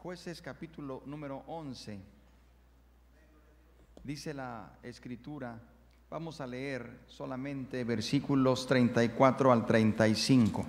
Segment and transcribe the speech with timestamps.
[0.00, 1.98] Jueces capítulo número 11.
[4.04, 5.58] Dice la escritura,
[6.08, 10.64] vamos a leer solamente versículos 34 al 35.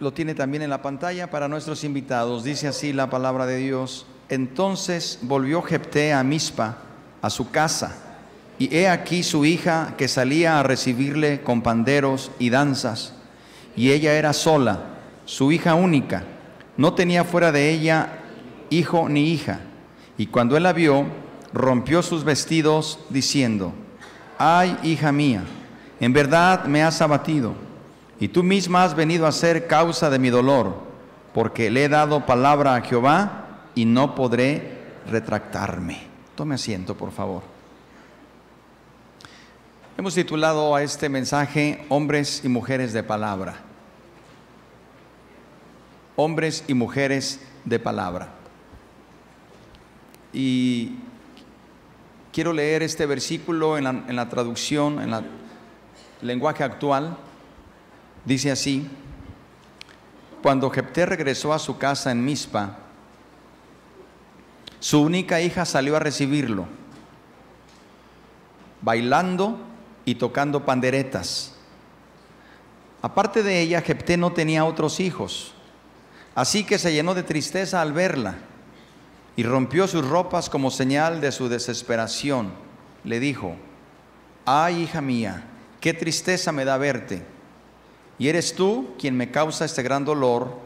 [0.00, 2.42] Lo tiene también en la pantalla para nuestros invitados.
[2.42, 4.08] Dice así la palabra de Dios.
[4.28, 6.78] Entonces volvió Jepté a Mispa,
[7.22, 8.18] a su casa,
[8.58, 13.14] y he aquí su hija que salía a recibirle con panderos y danzas,
[13.76, 14.93] y ella era sola,
[15.24, 16.24] su hija única,
[16.76, 18.20] no tenía fuera de ella
[18.70, 19.60] hijo ni hija.
[20.16, 21.06] Y cuando él la vio,
[21.52, 23.72] rompió sus vestidos diciendo,
[24.38, 25.44] ay hija mía,
[26.00, 27.54] en verdad me has abatido,
[28.20, 30.74] y tú misma has venido a ser causa de mi dolor,
[31.32, 34.78] porque le he dado palabra a Jehová y no podré
[35.10, 36.02] retractarme.
[36.34, 37.42] Tome asiento, por favor.
[39.96, 43.60] Hemos titulado a este mensaje Hombres y Mujeres de Palabra.
[46.16, 48.28] Hombres y Mujeres de Palabra.
[50.32, 50.96] Y
[52.32, 55.24] quiero leer este versículo en la, en la traducción, en el
[56.22, 57.16] lenguaje actual.
[58.24, 58.88] Dice así,
[60.42, 62.78] cuando Jepté regresó a su casa en Mizpa,
[64.78, 66.66] su única hija salió a recibirlo,
[68.82, 69.58] bailando
[70.04, 71.54] y tocando panderetas.
[73.00, 75.53] Aparte de ella, Jepté no tenía otros hijos,
[76.34, 78.36] así que se llenó de tristeza al verla
[79.36, 82.52] y rompió sus ropas como señal de su desesperación.
[83.04, 83.56] Le dijo,
[84.44, 85.44] ay hija mía,
[85.80, 87.22] qué tristeza me da verte.
[88.18, 90.56] Y eres tú quien me causa este gran dolor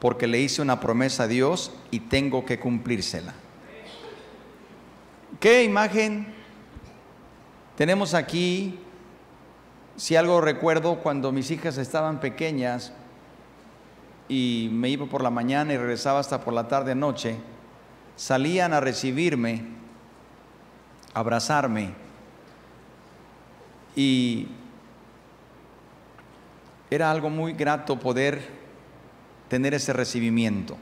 [0.00, 3.34] porque le hice una promesa a Dios y tengo que cumplírsela.
[5.40, 6.34] ¿Qué imagen
[7.76, 8.78] tenemos aquí?
[9.96, 12.92] Si algo recuerdo, cuando mis hijas estaban pequeñas
[14.28, 17.36] y me iba por la mañana y regresaba hasta por la tarde noche,
[18.16, 19.64] salían a recibirme,
[21.14, 21.94] abrazarme
[23.94, 24.48] y
[26.90, 28.46] era algo muy grato poder
[29.48, 30.76] tener ese recibimiento.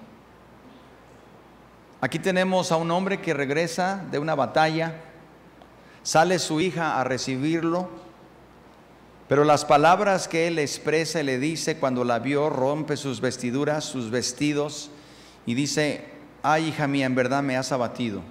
[2.01, 5.01] Aquí tenemos a un hombre que regresa de una batalla,
[6.03, 7.89] sale su hija a recibirlo,
[9.29, 13.85] pero las palabras que él expresa y le dice cuando la vio, rompe sus vestiduras,
[13.85, 14.91] sus vestidos,
[15.47, 16.05] y dice,
[16.43, 18.23] ay hija mía, en verdad me has abatido,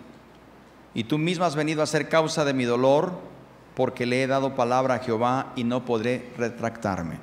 [0.94, 3.12] y tú misma has venido a ser causa de mi dolor,
[3.76, 7.18] porque le he dado palabra a Jehová y no podré retractarme.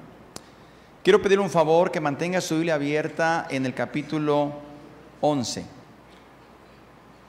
[1.02, 4.52] Quiero pedir un favor que mantenga su Biblia abierta en el capítulo
[5.20, 5.64] 11.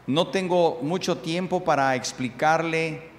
[0.08, 3.10] No tengo mucho tiempo para explicarle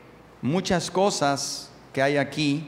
[0.42, 2.66] muchas cosas que hay aquí,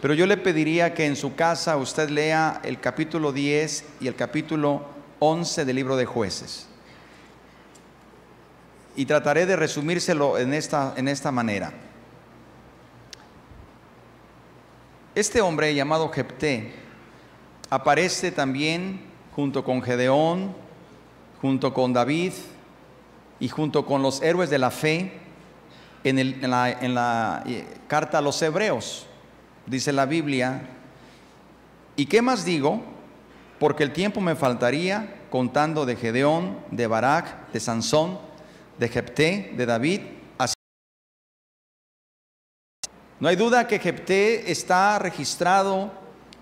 [0.00, 4.14] pero yo le pediría que en su casa usted lea el capítulo 10 y el
[4.14, 4.86] capítulo
[5.18, 6.66] 11 del libro de jueces.
[8.96, 11.72] Y trataré de resumírselo en esta, en esta manera.
[15.14, 16.72] Este hombre llamado Jepté
[17.70, 19.00] aparece también
[19.34, 20.54] junto con Gedeón,
[21.40, 22.32] junto con David,
[23.40, 25.12] y junto con los héroes de la fe
[26.04, 29.06] en, la, eh, carta a los hebreos,
[29.68, 30.62] dice la Biblia,
[31.96, 32.82] ¿y qué más digo?
[33.58, 38.18] Porque el tiempo me faltaría contando de Gedeón, de Barak, de Sansón,
[38.78, 40.00] de Jepté, de David.
[43.20, 45.90] No hay duda que Jepté está registrado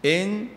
[0.03, 0.53] en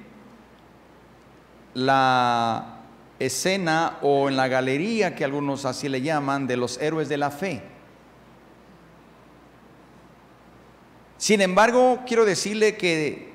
[1.74, 2.82] la
[3.20, 7.32] escena o en la galería que algunos así le llaman de los héroes de la
[7.32, 7.64] fe.
[11.20, 13.30] Sin embargo, quiero decirle que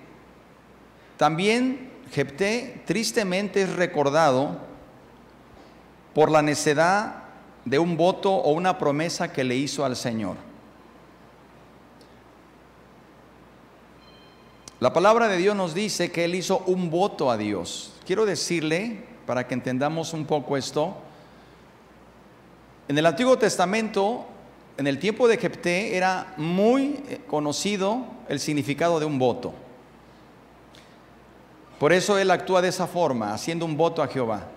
[1.18, 4.58] también Jepté tristemente es recordado
[6.14, 7.24] por la necedad
[7.66, 10.36] de un voto o una promesa que le hizo al Señor.
[14.80, 17.92] La palabra de Dios nos dice que él hizo un voto a Dios.
[18.06, 20.96] Quiero decirle para que entendamos un poco esto.
[22.88, 24.26] En el Antiguo Testamento,
[24.76, 29.54] en el tiempo de Jepté, era muy eh, conocido el significado de un voto.
[31.78, 34.48] Por eso él actúa de esa forma, haciendo un voto a Jehová.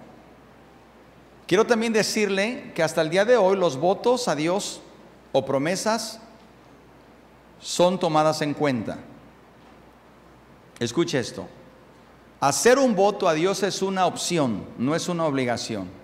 [1.46, 4.82] Quiero también decirle que hasta el día de hoy los votos a Dios
[5.32, 6.20] o promesas
[7.60, 9.00] son tomadas en cuenta.
[10.80, 11.48] Escuche esto.
[12.40, 15.97] Hacer un voto a Dios es una opción, no es una obligación.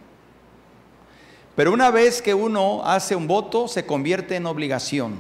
[1.55, 5.15] Pero una vez que uno hace un voto, se convierte en obligación.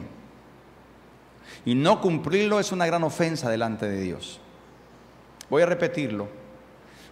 [1.65, 4.39] Y no cumplirlo es una gran ofensa delante de Dios.
[5.49, 6.27] Voy a repetirlo.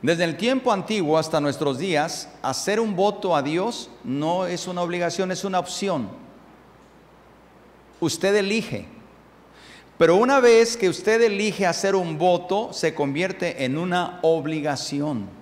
[0.02, 4.82] Desde el tiempo antiguo hasta nuestros días, hacer un voto a Dios no es una
[4.82, 6.10] obligación, es una opción.
[8.00, 8.88] Usted elige.
[10.00, 15.41] Pero una vez que usted elige hacer un voto, se convierte en una obligación.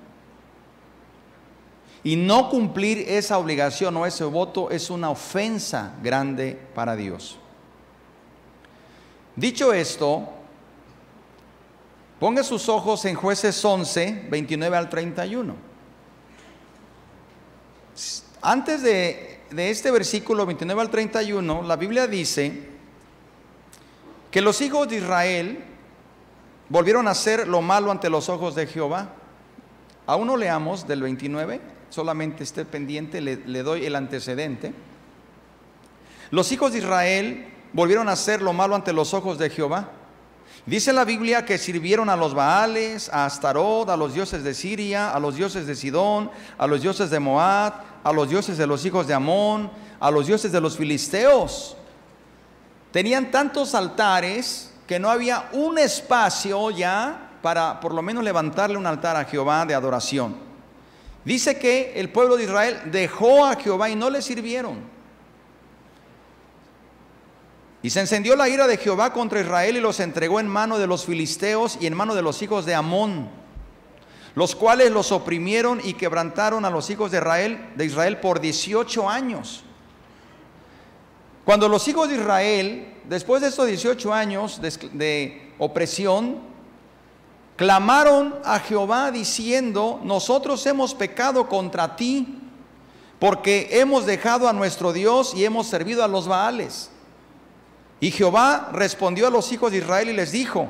[2.04, 7.38] Y no cumplir esa obligación o ese voto es una ofensa grande para Dios.
[9.36, 10.30] Dicho esto,
[12.20, 15.56] ponga sus ojos en jueces 11, 29 al 31.
[18.42, 22.70] Antes de, de este versículo 29 al 31, la Biblia dice
[24.32, 25.66] que los hijos de Israel
[26.70, 29.10] volvieron a hacer lo malo ante los ojos de Jehová.
[30.06, 34.74] Aún no leamos del 29, solamente esté pendiente, le, doy el antecedente.
[36.32, 39.90] Los hijos de Israel volvieron a hacer lo malo ante los ojos de Jehová.
[40.66, 45.12] Dice la Biblia que sirvieron a los Baales, a Astarot, a los dioses de Siria,
[45.12, 48.86] a los dioses de Sidón, a los dioses de Moab, a los dioses de los
[48.86, 51.76] hijos de Amón, a los dioses de los filisteos.
[52.92, 58.88] Tenían tantos altares que no había un espacio ya para por lo menos levantarle un
[58.88, 60.49] altar a Jehová de adoración.
[61.30, 64.80] Dice que el pueblo de Israel dejó a Jehová y no le sirvieron.
[67.84, 70.88] Y se encendió la ira de Jehová contra Israel y los entregó en mano de
[70.88, 73.30] los filisteos y en mano de los hijos de Amón,
[74.34, 77.20] los cuales los oprimieron y quebrantaron a los hijos de
[77.86, 79.64] Israel, por 18 años.
[81.46, 86.49] Cuando los hijos de Israel, después de estos 18 años de opresión,
[87.60, 92.40] clamaron a Jehová diciendo, nosotros hemos pecado contra ti,
[93.20, 96.90] porque hemos dejado a nuestro Dios y hemos servido a los Baales.
[98.00, 100.70] Y Jehová respondió a los hijos de Israel y les dijo,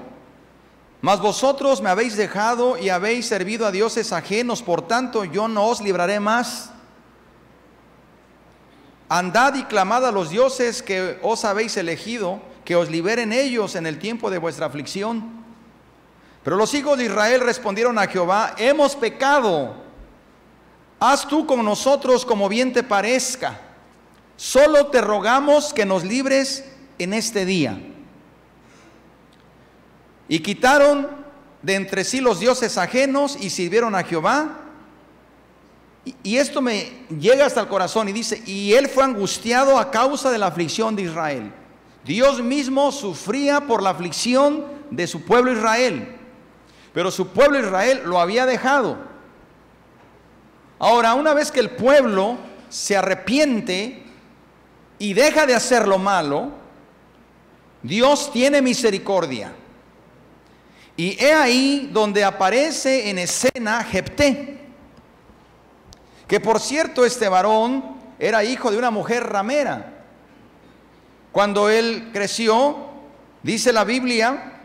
[1.01, 5.67] mas vosotros me habéis dejado y habéis servido a dioses ajenos, por tanto yo no
[5.67, 6.71] os libraré más.
[9.09, 13.85] Andad y clamad a los dioses que os habéis elegido, que os liberen ellos en
[13.85, 15.37] el tiempo de vuestra aflicción.
[16.43, 19.75] Pero los hijos de Israel respondieron a Jehová, hemos pecado,
[20.99, 23.59] haz tú con nosotros como bien te parezca,
[24.37, 26.65] solo te rogamos que nos libres
[26.97, 27.77] en este día.
[30.27, 31.09] Y quitaron
[31.61, 34.59] de entre sí los dioses ajenos y sirvieron a Jehová.
[36.23, 40.31] Y, esto me llega hasta el corazón y dice, y él fue angustiado a causa
[40.31, 41.51] de la aflicción de Israel.
[42.05, 46.18] Dios mismo sufría por la aflicción de su pueblo Israel,
[46.93, 48.97] pero su pueblo Israel lo había dejado.
[50.79, 52.37] Ahora, una vez que el pueblo
[52.69, 54.03] se arrepiente
[54.97, 56.51] y deja de hacer lo malo,
[57.81, 59.53] Dios tiene misericordia.
[60.95, 64.59] Y he ahí donde aparece en escena Jepté,
[66.27, 70.03] que por cierto este varón era hijo de una mujer ramera.
[71.31, 72.77] Cuando él creció,
[73.43, 74.58] dice la Biblia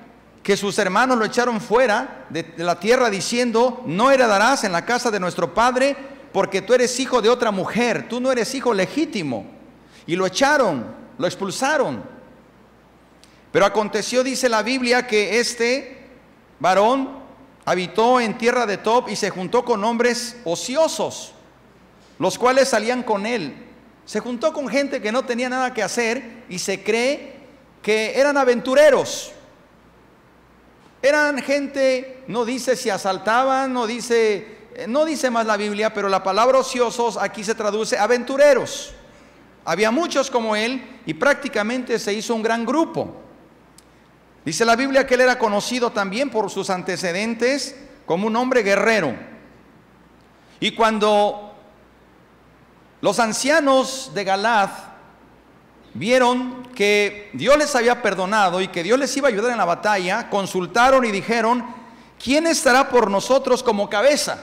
[0.45, 4.85] que sus hermanos lo echaron fuera de, de la tierra diciendo, no heredarás en la
[4.85, 5.97] casa de nuestro padre
[6.33, 9.47] porque tú eres hijo de otra mujer, tú no eres hijo legítimo.
[10.07, 10.85] Y lo echaron,
[11.17, 12.03] lo expulsaron.
[13.51, 16.09] Pero aconteció, dice la Biblia, que este
[16.59, 17.21] varón
[17.65, 21.33] habitó en tierra de Top y se juntó con hombres ociosos,
[22.19, 23.55] los cuales salían con él.
[24.05, 27.35] Se juntó con gente que no tenía nada que hacer y se cree
[27.81, 29.34] que eran aventureros.
[31.05, 34.57] Eran gente, no dice si asaltaban, no dice,
[34.89, 38.95] no dice más la Biblia, pero la palabra ociosos aquí se traduce aventureros.
[39.67, 43.17] Había muchos como él y prácticamente se hizo un gran grupo.
[44.47, 49.15] Dice la Biblia que él era conocido también por sus antecedentes como un hombre guerrero.
[50.59, 51.55] Y cuando
[53.03, 54.71] los ancianos de Galad
[55.95, 59.65] vieron que Dios les había perdonado y que Dios les iba a ayudar en la
[59.65, 61.65] batalla, consultaron y dijeron,
[62.23, 64.43] ¿quién estará por nosotros como cabeza?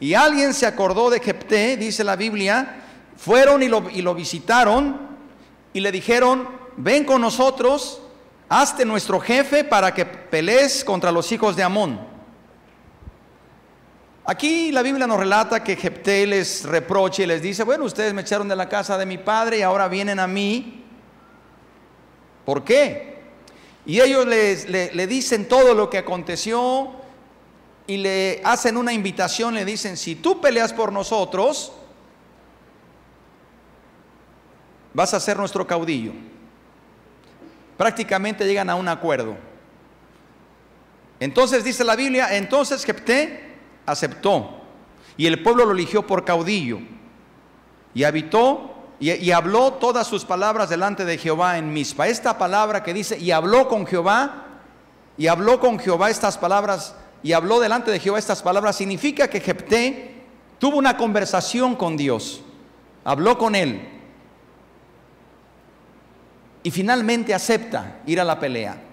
[0.00, 2.82] Y alguien se acordó de Jepté, dice la Biblia,
[3.16, 4.98] fueron y lo, y lo visitaron
[5.72, 8.00] y le dijeron, ven con nosotros
[8.48, 12.15] hazte nuestro jefe para que pelees contra los hijos de Amón.
[14.26, 18.22] Aquí la Biblia nos relata que Jepté les reprocha y les dice, bueno, ustedes me
[18.22, 20.84] echaron de la casa de mi padre y ahora vienen a mí.
[22.44, 23.20] ¿Por qué?
[23.86, 26.92] Y ellos le dicen todo lo que aconteció
[27.86, 31.72] y le hacen una invitación, le dicen, si tú peleas por nosotros,
[34.92, 36.12] vas a ser nuestro caudillo
[37.76, 39.36] prácticamente llegan a un acuerdo.
[41.20, 43.45] Entonces dice la Biblia, entonces Jepté
[43.86, 44.50] aceptó
[45.16, 46.78] y el pueblo lo eligió por caudillo
[47.94, 52.08] y habitó y, habló todas sus palabras delante de Jehová en Mispa.
[52.08, 54.44] Esta palabra que dice, y habló con Jehová,
[55.18, 59.40] y habló con Jehová estas palabras, y habló delante de Jehová estas palabras, significa que
[59.40, 60.22] Jepté
[60.58, 62.40] tuvo una conversación con Dios,
[63.04, 63.86] habló con él,
[66.62, 68.85] y finalmente acepta ir a la pelea.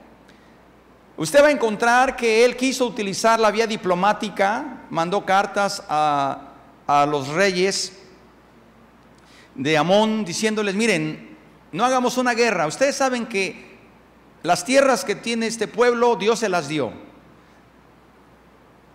[1.15, 6.49] Usted va a encontrar que él quiso utilizar la vía diplomática, mandó cartas a,
[7.07, 7.93] los reyes
[9.55, 11.37] de Amón diciéndoles, miren,
[11.71, 12.67] no hagamos una guerra.
[12.67, 13.77] Ustedes saben que
[14.41, 16.91] las tierras que tiene este pueblo, Dios se las dio.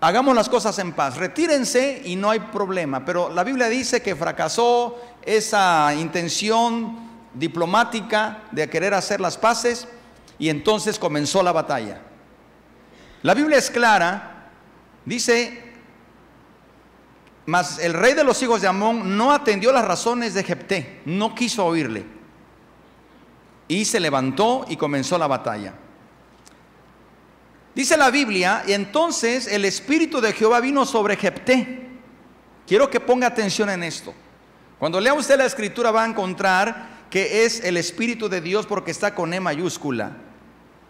[0.01, 1.17] Hagamos las cosas en paz.
[1.17, 3.05] Retírense y no hay problema.
[3.05, 9.89] Pero la Biblia dice que fracasó esa intención diplomática de querer hacer las paces
[10.39, 12.03] y entonces comenzó la batalla.
[13.23, 14.51] La Biblia es clara,
[15.05, 15.69] dice
[17.49, 21.35] mas el rey de los hijos de Amón no atendió las razones de Jepté, no
[21.35, 22.05] quiso oírle.
[23.67, 25.73] Y se levantó y comenzó la batalla.
[27.75, 31.89] Dice la Biblia, y entonces el espíritu de Jehová vino sobre Jepté.
[32.67, 34.13] Quiero que ponga atención en esto.
[34.79, 38.91] Cuando lea usted la escritura va a encontrar que es el espíritu de Dios porque
[38.91, 40.19] está con E mayúscula.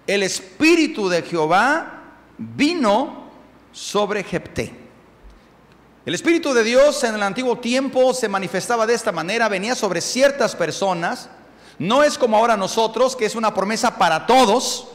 [0.09, 1.98] El espíritu de Jehová
[2.39, 3.29] vino
[3.73, 4.73] sobre Jepté.
[6.07, 10.01] El Espíritu de Dios en el antiguo tiempo se manifestaba de esta manera, venía sobre
[10.01, 11.29] ciertas personas,
[11.79, 14.89] no es como ahora nosotros, que es una promesa para todos.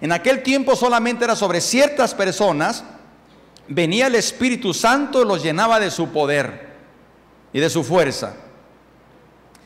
[0.00, 2.84] En aquel tiempo solamente era sobre ciertas personas,
[3.66, 6.76] venía el Espíritu Santo y los llenaba de su poder
[7.52, 8.36] y de su fuerza.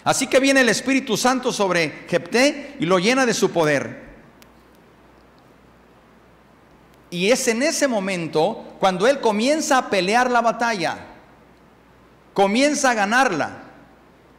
[0.02, 4.05] Así que viene el Espíritu Santo sobre Jepté y lo llena de su poder.
[7.10, 10.98] Y es en ese momento cuando él comienza a pelear la batalla,
[12.34, 13.62] comienza a ganarla.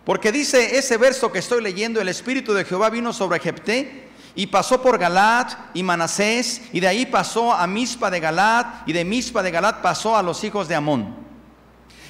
[0.03, 4.47] Porque dice ese verso que estoy leyendo, el Espíritu de Jehová vino sobre Jepté y
[4.47, 9.03] pasó por Galat y Manasés, y de ahí pasó a Mispa de Galat, y de
[9.03, 11.15] Mispa de Galat pasó a los hijos de Amón.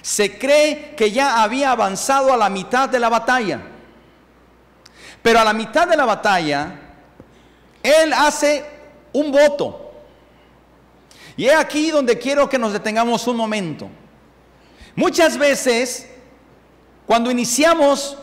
[0.01, 3.61] Se cree que ya había avanzado a la mitad de la batalla.
[5.21, 6.79] Pero a la mitad de la batalla,
[7.81, 8.63] él hace
[9.13, 9.86] un voto.
[11.37, 13.87] Y es aquí donde quiero que nos detengamos un momento.
[14.95, 16.09] Muchas veces,
[17.05, 18.17] cuando iniciamos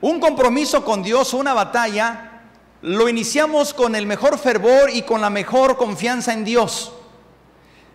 [0.00, 2.40] un compromiso con Dios o una batalla,
[2.80, 6.92] lo iniciamos con el mejor fervor y con la mejor confianza en Dios.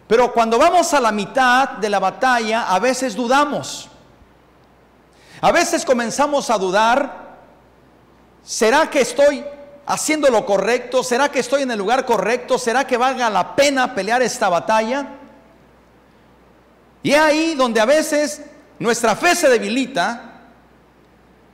[0.07, 3.89] Pero cuando vamos a la mitad de la batalla, a veces dudamos.
[5.41, 7.39] A veces comenzamos a dudar,
[8.43, 9.43] ¿será que estoy
[9.85, 11.03] haciendo lo correcto?
[11.03, 12.57] ¿Será que estoy en el lugar correcto?
[12.57, 15.07] ¿Será que valga la pena pelear esta batalla?
[17.03, 18.41] Y es ahí donde a veces
[18.79, 20.41] nuestra fe se debilita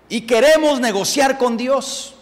[0.09, 2.15] y queremos negociar con Dios.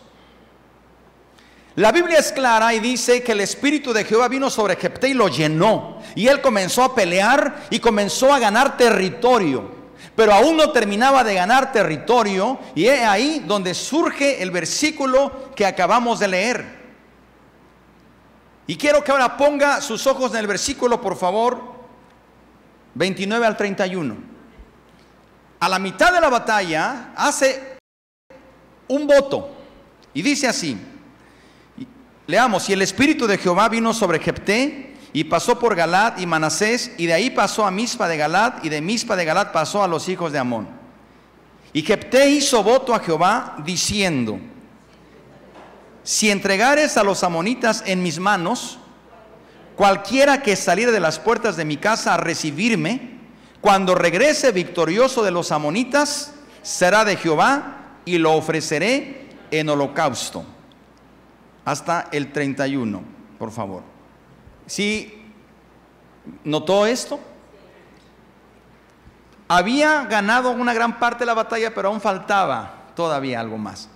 [1.76, 5.14] La Biblia es clara y dice que el Espíritu de Jehová vino sobre Jepté y
[5.14, 6.00] lo llenó.
[6.16, 9.75] Y él comenzó a pelear y comenzó a ganar territorio
[10.16, 15.66] pero aún no terminaba de ganar territorio y es ahí donde surge el versículo que
[15.66, 16.86] acabamos de leer.
[18.68, 21.62] Y quiero que ahora ponga sus ojos en el versículo, por favor,
[22.96, 24.16] 29 al 31.
[25.60, 27.78] A la mitad de la batalla hace
[28.88, 29.52] un voto
[30.14, 30.78] y dice así,
[32.26, 36.92] leamos, si el Espíritu de Jehová vino sobre Jepté, y pasó por Galat y Manasés,
[36.98, 39.88] y de ahí pasó a Mispa de Galat, y de Mispa de Galat pasó a
[39.88, 40.68] los hijos de Amón.
[41.72, 44.38] Y Jepté hizo voto a Jehová diciendo,
[46.04, 48.78] si entregares a los amonitas en mis manos,
[49.78, 53.22] cualquiera que saliere de las puertas de mi casa a recibirme,
[53.62, 60.44] cuando regrese victorioso de los amonitas, será de Jehová y lo ofreceré en holocausto.
[61.64, 63.02] Hasta el 31,
[63.40, 63.95] por favor.
[64.66, 65.22] ¿Sí
[66.44, 67.20] notó esto?
[69.48, 73.90] Había ganado una gran parte de la batalla, pero aún faltaba todavía algo más.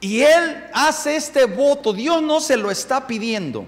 [0.00, 3.64] Y él hace este voto, Dios no se lo está pidiendo.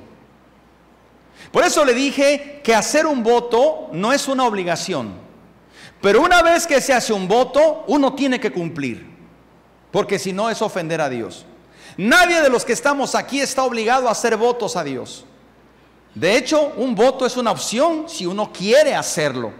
[1.51, 5.15] Por eso le dije que hacer un voto no es una obligación.
[6.03, 9.07] Pero una vez que se hace un voto, uno tiene que cumplir.
[9.91, 11.47] Porque si no es ofender a Dios.
[11.97, 15.25] Nadie de los que estamos aquí está obligado a hacer votos a Dios.
[16.17, 19.53] De hecho, un voto es una opción si uno quiere hacerlo.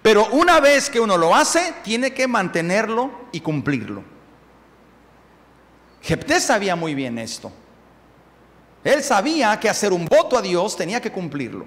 [0.00, 4.04] Pero una vez que uno lo hace, tiene que mantenerlo y cumplirlo.
[6.00, 7.50] Jepté sabía muy bien esto.
[8.84, 11.66] Él sabía que hacer un voto a Dios tenía que cumplirlo.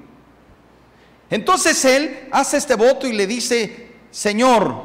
[1.29, 4.81] Entonces él hace este voto y le dice, Señor,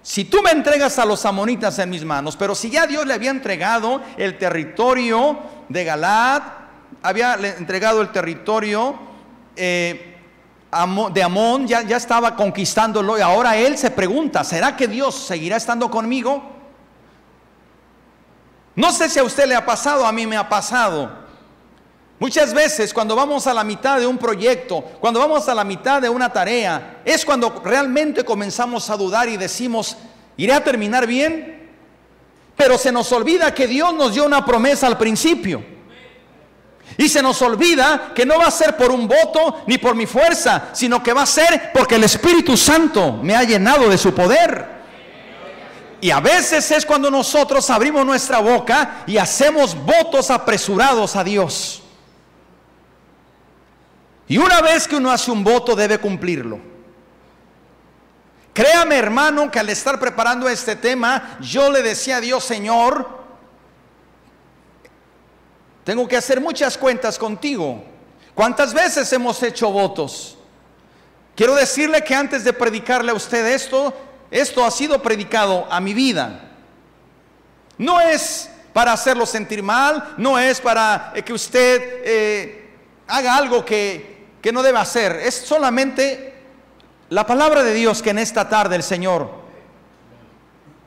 [0.00, 3.12] si tú me entregas a los amonitas en mis manos, pero si ya Dios le
[3.12, 6.63] había entregado el territorio de Galad,
[7.04, 8.96] había entregado el territorio
[9.54, 10.16] eh,
[11.12, 15.58] de Amón, ya, ya estaba conquistándolo y ahora él se pregunta, ¿será que Dios seguirá
[15.58, 16.42] estando conmigo?
[18.74, 21.24] No sé si a usted le ha pasado, a mí me ha pasado.
[22.18, 26.00] Muchas veces cuando vamos a la mitad de un proyecto, cuando vamos a la mitad
[26.00, 29.98] de una tarea, es cuando realmente comenzamos a dudar y decimos,
[30.38, 31.70] ¿iré a terminar bien?
[32.56, 35.73] Pero se nos olvida que Dios nos dio una promesa al principio.
[36.96, 40.06] Y se nos olvida que no va a ser por un voto ni por mi
[40.06, 44.14] fuerza, sino que va a ser porque el Espíritu Santo me ha llenado de su
[44.14, 44.74] poder.
[46.00, 51.82] Y a veces es cuando nosotros abrimos nuestra boca y hacemos votos apresurados a Dios.
[54.28, 56.60] Y una vez que uno hace un voto debe cumplirlo.
[58.52, 63.23] Créame hermano que al estar preparando este tema, yo le decía a Dios, Señor,
[65.84, 67.84] tengo que hacer muchas cuentas contigo.
[68.34, 70.36] ¿Cuántas veces hemos hecho votos?
[71.36, 73.92] Quiero decirle que antes de predicarle a usted esto,
[74.30, 76.40] esto ha sido predicado a mi vida.
[77.76, 82.70] No es para hacerlo sentir mal, no es para que usted eh,
[83.06, 85.12] haga algo que, que no debe hacer.
[85.22, 86.34] Es solamente
[87.10, 89.30] la palabra de Dios que en esta tarde el Señor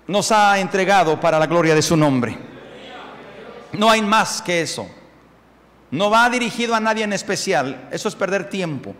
[0.08, 2.47] nos ha entregado para la gloria de su nombre.
[3.74, 4.88] No hay más que eso.
[5.91, 7.88] No va dirigido a nadie en especial.
[7.91, 8.93] Eso es perder tiempo.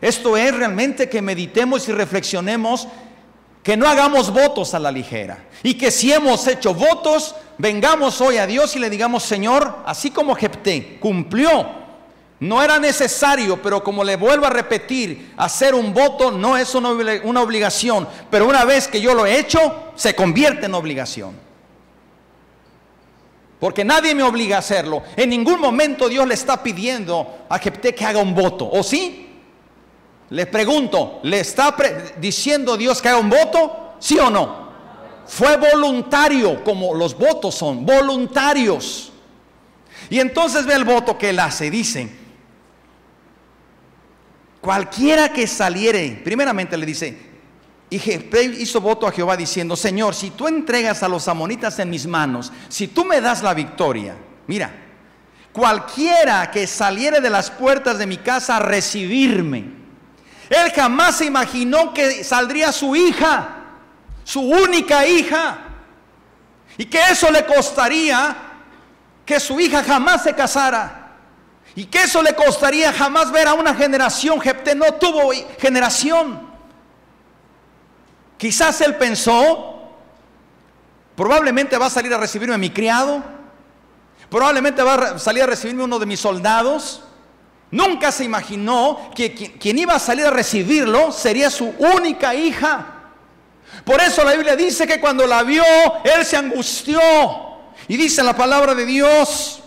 [0.00, 2.88] Esto es realmente que meditemos y reflexionemos,
[3.62, 5.38] que no hagamos votos a la ligera.
[5.62, 10.10] Y que si hemos hecho votos, vengamos hoy a Dios y le digamos, Señor, así
[10.10, 11.80] como Jepté cumplió
[12.40, 16.88] no era necesario, pero como le vuelvo a repetir, hacer un voto no es una,
[16.90, 21.49] obligación, pero una vez que yo lo he hecho, se convierte en obligación.
[23.60, 25.02] Porque nadie me obliga a hacerlo.
[25.16, 28.68] En ningún momento Dios le está pidiendo a Jepté que haga un voto.
[28.68, 29.28] ¿O sí?
[30.30, 31.76] Le pregunto, ¿le está
[32.18, 33.94] diciendo Dios que haga un voto?
[33.98, 34.70] ¿Sí o no?
[35.26, 39.12] Fue voluntario, como los votos son, voluntarios.
[40.08, 41.70] Y entonces ve el voto que él hace.
[41.70, 42.20] Dice,
[44.60, 47.29] Cualquiera que saliere, primeramente le dice,
[47.90, 52.06] y hizo voto a Jehová diciendo, Señor, si tú entregas a los amonitas en mis
[52.06, 54.70] manos, si tú me das la victoria, mira,
[55.52, 59.80] cualquiera que saliere de las puertas de mi casa a recibirme,
[60.48, 63.56] él jamás se imaginó que saldría su hija,
[64.22, 65.58] su única hija,
[66.78, 68.36] y que eso le costaría
[69.26, 70.96] que su hija jamás se casara.
[71.76, 74.40] Y que eso le costaría jamás ver a una generación.
[74.40, 76.49] Jepté no tuvo generación.
[78.40, 79.82] Quizás él pensó,
[81.14, 83.22] probablemente va a salir a recibirme mi criado,
[84.30, 87.02] probablemente va a salir a recibirme uno de mis soldados.
[87.70, 92.86] Nunca se imaginó que quien iba a salir a recibirlo sería su única hija.
[93.84, 95.62] Por eso la Biblia dice que cuando la vio,
[96.02, 96.98] él se angustió.
[97.88, 99.62] Y dice la palabra de Dios,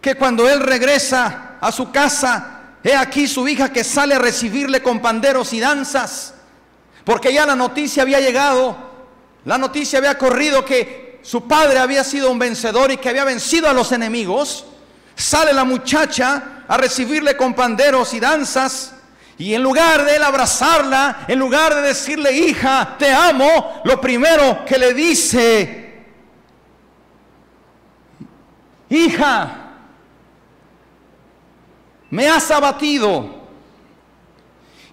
[0.00, 4.80] que cuando él regresa a su casa, he aquí su hija que sale a recibirle
[4.80, 6.34] con panderos y danzas,
[7.04, 8.76] porque ya la noticia había llegado,
[9.44, 13.68] la noticia había corrido que su padre había sido un vencedor y que había vencido
[13.68, 14.66] a los enemigos.
[15.14, 18.94] Sale la muchacha a recibirle con panderos y danzas.
[19.38, 24.64] Y en lugar de él abrazarla, en lugar de decirle, hija, te amo, lo primero
[24.66, 26.04] que le dice,
[28.90, 29.56] hija,
[32.10, 33.39] me has abatido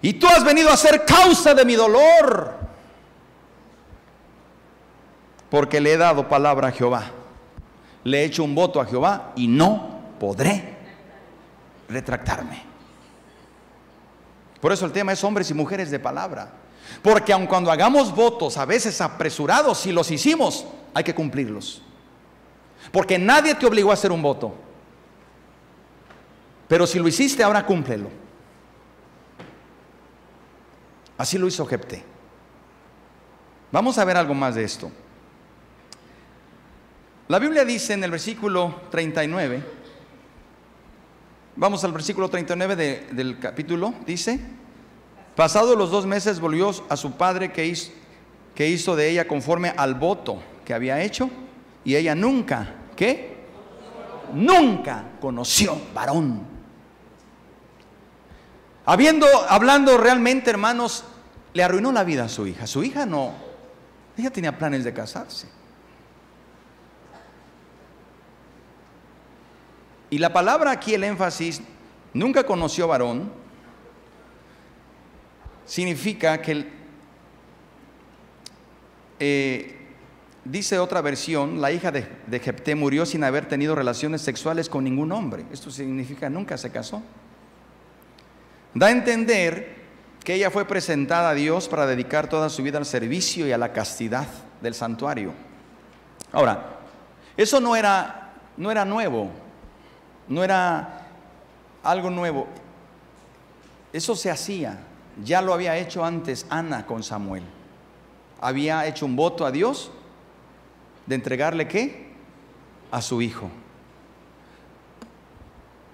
[0.01, 2.55] y tú has venido a ser causa de mi dolor,
[5.49, 7.11] porque le he dado palabra a Jehová,
[8.03, 10.77] le he hecho un voto a Jehová y no podré
[11.89, 12.63] retractarme.
[14.61, 16.51] Por eso el tema es hombres y mujeres de palabra.
[17.01, 21.81] Porque aun cuando hagamos votos a veces apresurados, si los hicimos, hay que cumplirlos.
[22.91, 24.55] Porque nadie te obligó a hacer un voto.
[26.67, 28.09] Pero si lo hiciste, ahora cúmplelo.
[31.17, 32.03] Así lo hizo Jepte.
[33.71, 34.91] Vamos a ver algo más de esto.
[37.27, 39.61] La Biblia dice en el versículo 39,
[41.57, 44.39] vamos al versículo 39 del capítulo, dice,
[45.35, 47.91] pasados los dos meses volvió a su padre que hizo,
[48.55, 51.29] que hizo de ella conforme al voto que había hecho,
[51.83, 53.35] y ella nunca, ¿qué?
[54.33, 56.56] Nunca conoció varón
[58.89, 61.03] Habiendo, hablando realmente, hermanos,
[61.53, 62.65] le arruinó la vida a su hija.
[62.67, 63.33] Su hija no,
[64.17, 65.49] ella tenía planes de casarse.
[70.09, 71.61] Y la palabra aquí, el énfasis,
[72.13, 73.29] nunca conoció varón,
[75.65, 76.71] significa que,
[79.19, 79.85] eh,
[80.45, 84.85] dice otra versión, la hija de, de Jepté murió sin haber tenido relaciones sexuales con
[84.85, 85.45] ningún hombre.
[85.51, 87.03] Esto significa nunca se casó.
[88.77, 89.75] Da a entender
[90.23, 93.57] que ella fue presentada a Dios para dedicar toda su vida al servicio y a
[93.57, 94.27] la castidad
[94.61, 95.33] del santuario.
[96.31, 96.79] Ahora,
[97.35, 99.31] eso no era, no era nuevo
[100.27, 101.07] no era
[101.83, 102.47] algo nuevo.
[103.93, 104.79] Eso se hacía.
[105.23, 107.43] Ya lo había hecho antes Ana con Samuel.
[108.39, 109.91] Había hecho un voto a Dios
[111.05, 112.13] de entregarle qué?
[112.91, 113.49] A su hijo.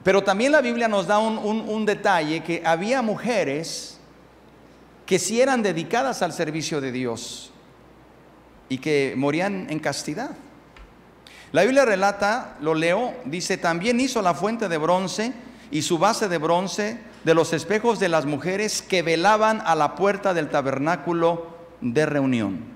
[0.04, 4.00] Pero también la Biblia nos da un, detalle que había mujeres
[5.06, 7.52] que sí eran dedicadas al servicio de Dios
[8.68, 10.32] y que morían en castidad.
[11.54, 15.34] La Biblia relata, lo leo, dice, también hizo la fuente de bronce
[15.72, 19.96] y su base de bronce de los espejos de las mujeres que velaban a la
[19.96, 21.48] puerta del tabernáculo
[21.80, 22.74] de reunión.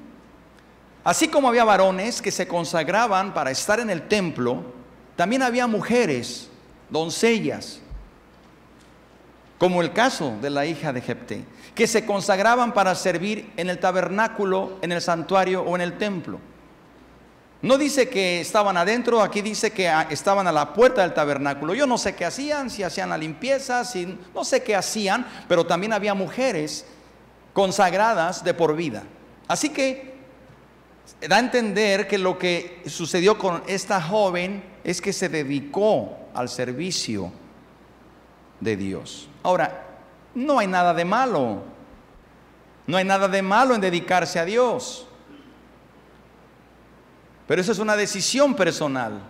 [1.04, 4.63] Así como había varones que se consagraban para estar en el templo,
[5.16, 6.50] también había mujeres,
[6.89, 7.80] doncellas,
[9.58, 13.80] como el caso de la hija de Jepté, que se consagraban para servir en el
[13.80, 16.39] tabernáculo, en el santuario o en el templo.
[17.62, 21.73] No dice que estaban adentro, aquí dice que estaban a la puerta del tabernáculo.
[21.73, 25.65] Yo no sé qué hacían, si hacían la limpieza, si no sé qué hacían, pero
[25.65, 26.86] también había mujeres
[27.54, 29.04] consagradas de por vida.
[29.47, 30.16] Así que
[31.28, 36.50] da a entender que lo que sucedió con esta joven es que se dedicó al
[36.50, 37.32] servicio
[38.60, 39.30] de Dios.
[39.43, 39.86] Ahora,
[40.36, 41.63] no hay nada de malo.
[42.86, 45.08] No hay nada de malo en dedicarse a Dios.
[47.48, 49.22] Pero eso es una decisión personal.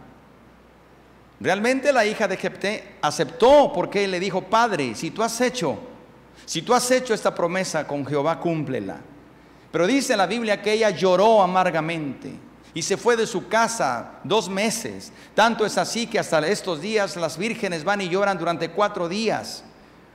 [1.40, 5.78] Realmente la hija de Jepté aceptó porque él le dijo, Padre, si tú has hecho,
[6.46, 9.02] si tú has hecho esta promesa con Jehová, cúmplela.
[9.72, 12.32] Pero dice la Biblia que ella lloró amargamente
[12.74, 15.12] y se fue de su casa dos meses.
[15.34, 19.64] Tanto es así que hasta estos días las vírgenes van y lloran durante cuatro días,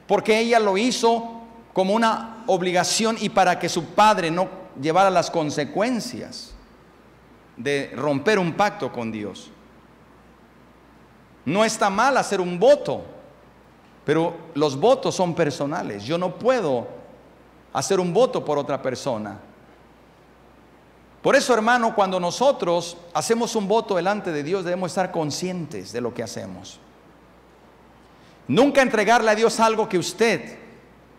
[0.06, 4.48] porque ella lo hizo como una obligación y para que su padre no
[4.80, 6.54] llevara las consecuencias
[7.56, 9.50] de romper un pacto con Dios.
[11.44, 13.04] No está mal hacer un voto,
[14.04, 16.04] pero los votos son personales.
[16.04, 17.01] Yo no puedo
[17.72, 19.38] hacer un voto por otra persona.
[21.22, 26.00] Por eso, hermano, cuando nosotros hacemos un voto delante de Dios, debemos estar conscientes de
[26.00, 26.80] lo que hacemos.
[28.48, 30.58] Nunca entregarle a Dios algo que usted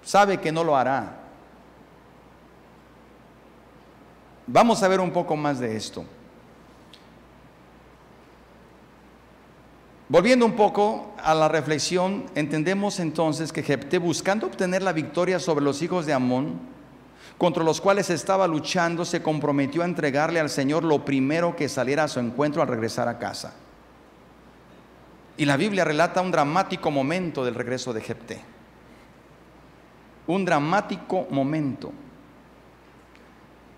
[0.04, 1.20] sabe que no lo hará.
[4.46, 6.04] Vamos a ver un poco más de esto.
[10.14, 15.66] Volviendo un poco a la reflexión, entendemos entonces que Jepté, buscando obtener la victoria sobre
[15.66, 16.60] los hijos de Amón,
[17.40, 22.04] contra los cuales estaba luchando, se comprometió a entregarle al Señor lo primero que saliera
[22.04, 23.56] a su encuentro al regresar a casa.
[25.36, 28.40] Y la Biblia relata un dramático momento del regreso de Jepté.
[30.28, 31.92] Un dramático momento.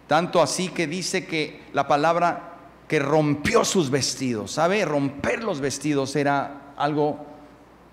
[0.05, 2.54] Tanto así que dice que la palabra
[2.87, 4.51] que rompió sus vestidos.
[4.51, 4.85] ¿Sabe?
[4.85, 7.25] Romper los vestidos era algo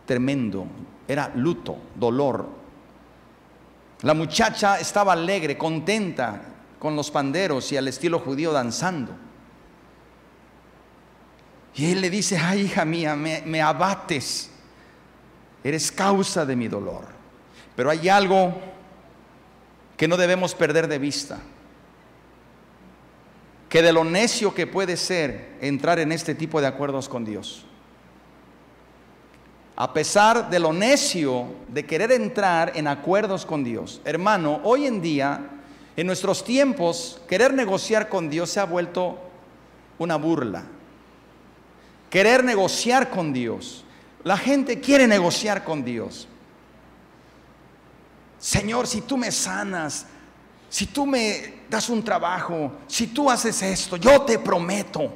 [0.06, 0.66] tremendo,
[1.08, 2.48] era luto, dolor.
[4.02, 6.42] La muchacha estaba alegre, contenta,
[6.78, 9.12] con los panderos y al estilo judío danzando.
[11.74, 14.50] Y él le dice, ay hija mía, me, me abates,
[15.62, 17.06] eres causa de mi dolor.
[17.76, 18.52] Pero hay algo
[19.96, 21.38] que no debemos perder de vista
[23.72, 27.64] que de lo necio que puede ser entrar en este tipo de acuerdos con Dios.
[29.76, 34.02] A pesar de lo necio de querer entrar en acuerdos con Dios.
[34.04, 35.40] Hermano, hoy en día,
[35.96, 39.18] en nuestros tiempos, querer negociar con Dios se ha vuelto
[39.96, 40.64] una burla.
[42.10, 43.86] Querer negociar con Dios.
[44.22, 46.28] La gente quiere negociar con Dios.
[48.38, 50.04] Señor, si tú me sanas,
[50.72, 55.12] si tú me das un trabajo, si tú haces esto, yo te prometo.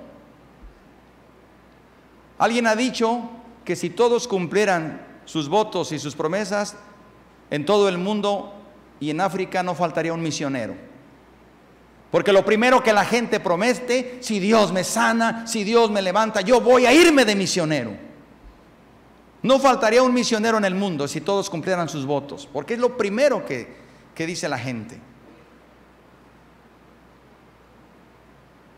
[2.37, 3.23] Alguien ha dicho
[3.65, 6.77] que si todos cumplieran sus votos y sus promesas,
[7.49, 8.53] en todo el mundo
[9.01, 10.75] y en África no faltaría un misionero.
[12.11, 16.43] Porque lo primero que la gente promete, si Dios me sana, si Dios me levanta,
[16.43, 17.97] yo voy a irme de misionero.
[19.41, 22.99] No faltaría un misionero en el mundo si todos cumplieran sus votos, porque es lo
[22.99, 23.75] primero que,
[24.15, 25.01] que dice la gente.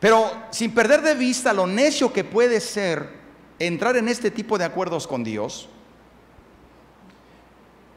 [0.00, 3.18] Pero sin perder de vista lo necio que puede ser
[3.58, 5.68] entrar en este tipo de acuerdos con Dios,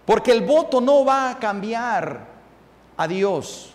[0.06, 2.28] porque el voto no va a cambiar
[2.98, 3.74] a Dios.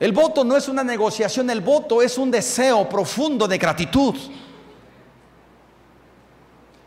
[0.00, 4.14] El voto no es una negociación, el voto es un deseo profundo de gratitud.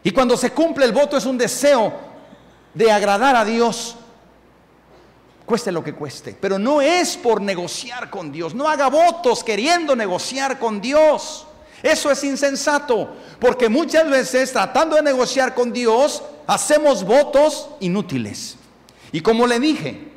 [0.03, 1.93] Y cuando se cumple el voto es un deseo
[2.73, 3.95] de agradar a Dios,
[5.47, 6.37] cueste lo que cueste.
[6.39, 11.47] Pero no es por negociar con Dios, no haga votos queriendo negociar con Dios.
[11.81, 18.57] Eso es insensato, porque muchas veces tratando de negociar con Dios, hacemos votos inútiles.
[19.11, 20.11] Y como le dije,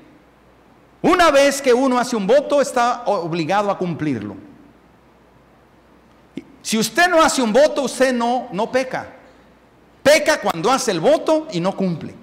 [1.00, 4.36] una vez que uno hace un voto, está obligado a cumplirlo.
[6.62, 9.14] Si usted no hace un voto, usted no, no peca.
[10.02, 12.19] Peca cuando hace el voto y no cumple.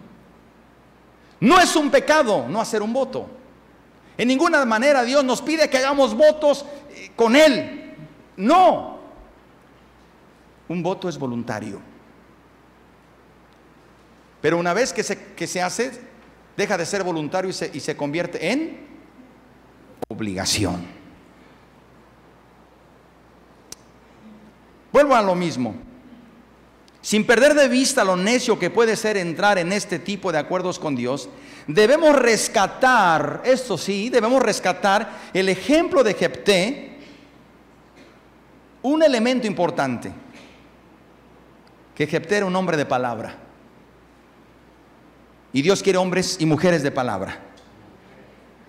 [1.40, 3.28] No es un pecado no hacer un voto.
[4.18, 7.96] En ninguna manera Dios nos pide que hagamos votos eh, con Él.
[8.36, 8.98] No.
[10.68, 11.80] Un voto es voluntario.
[14.42, 15.92] Pero una vez que se, que se hace,
[16.56, 18.88] deja de ser voluntario y se, y se convierte en
[20.08, 20.86] obligación.
[24.92, 25.87] Vuelvo a lo mismo.
[27.08, 30.78] Sin perder de vista lo necio que puede ser entrar en este tipo de acuerdos
[30.78, 31.30] con Dios,
[31.66, 36.98] debemos rescatar, esto sí, debemos rescatar el ejemplo de Jepté,
[38.82, 40.12] un elemento importante,
[41.96, 43.38] que Jepté era un hombre de palabra.
[45.54, 47.40] Y Dios quiere hombres y mujeres de palabra.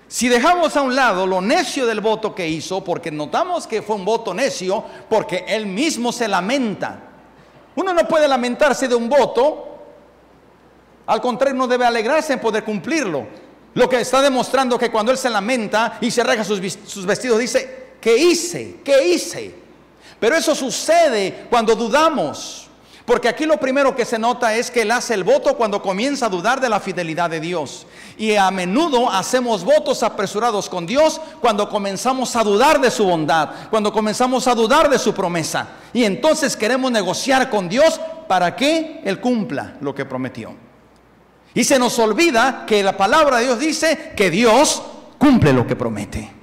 [0.06, 3.96] Si dejamos a un lado lo necio del voto que hizo, porque notamos que fue
[3.96, 7.07] un voto necio, porque él mismo se lamenta.
[7.76, 9.68] Uno no puede lamentarse de un voto,
[11.06, 13.26] al contrario, no debe alegrarse en poder cumplirlo.
[13.74, 17.38] Lo que está demostrando que cuando él se lamenta y se arregla sus, sus vestidos,
[17.38, 18.80] dice, ¿qué hice?
[18.84, 19.54] ¿Qué hice?
[20.20, 22.67] Pero eso sucede cuando dudamos.
[23.08, 26.26] Porque aquí lo primero que se nota es que él hace el voto cuando comienza
[26.26, 27.86] a dudar de la fidelidad de Dios.
[28.18, 33.48] Y a menudo hacemos votos apresurados con Dios cuando comenzamos a dudar de su bondad,
[33.70, 35.68] cuando comenzamos a dudar de su promesa.
[35.94, 40.54] Y entonces queremos negociar con Dios para que Él cumpla lo que prometió.
[41.54, 44.82] Y se nos olvida que la palabra de Dios dice que Dios
[45.16, 46.37] cumple lo que promete.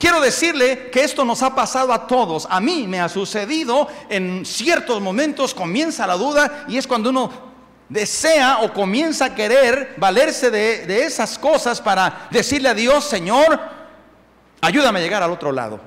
[0.00, 2.48] Quiero decirle que esto nos ha pasado a todos.
[2.48, 7.30] A mí me ha sucedido en ciertos momentos, comienza la duda y es cuando uno
[7.86, 13.60] desea o comienza a querer valerse de, esas cosas para decirle a Dios, Señor,
[14.62, 15.78] ayúdame a llegar al otro lado.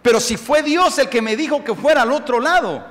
[0.00, 2.86] Pero si fue Dios el que me dijo que fuera al otro lado,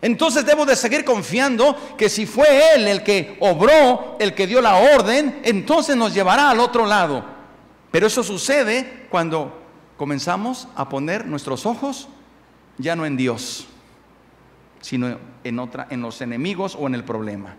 [0.00, 4.62] entonces debo de seguir confiando que si fue Él el que obró, el que dio
[4.62, 7.22] la orden, entonces nos llevará al otro lado.
[7.90, 9.57] Pero eso sucede cuando
[9.98, 12.08] comenzamos a poner nuestros ojos
[12.78, 13.66] ya no en Dios,
[14.80, 17.56] sino en otra, en los enemigos o en el problema.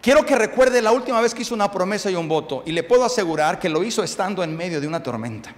[0.00, 2.84] Quiero que recuerde la última vez que hizo una promesa y un voto, y le
[2.84, 5.54] puedo asegurar que lo hizo estando en medio de una tormenta.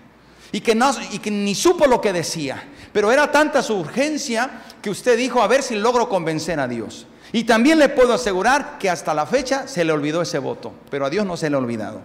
[0.50, 0.78] Y que,
[1.12, 2.62] y que ni supo lo que decía.
[2.92, 7.06] Pero era tanta su urgencia que usted dijo, a ver si logro convencer a Dios.
[7.32, 11.06] Y también le puedo asegurar que hasta la fecha se le olvidó ese voto, pero
[11.06, 12.02] a Dios no se le ha olvidado.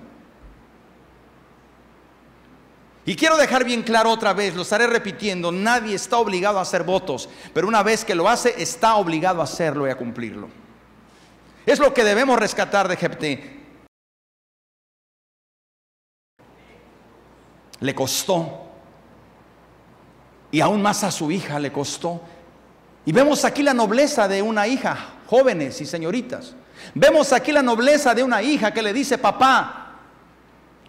[3.08, 6.84] Y quiero dejar bien claro otra vez, lo estaré repitiendo, nadie está obligado a hacer
[6.84, 10.50] votos, pero una vez que lo hace, está obligado a hacerlo y a cumplirlo.
[11.66, 13.62] Es lo que debemos rescatar de Jepté.
[17.80, 18.72] Le costó.
[20.52, 22.20] Y aún más a su hija le costó.
[23.06, 26.56] Y vemos aquí la nobleza de una hija, jóvenes y señoritas.
[26.94, 29.94] Vemos aquí la nobleza de una hija que le dice, papá,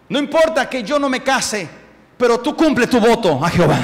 [0.09, 1.78] no importa que yo no me case,
[2.19, 3.79] pero tú cumple tu voto a Jehová.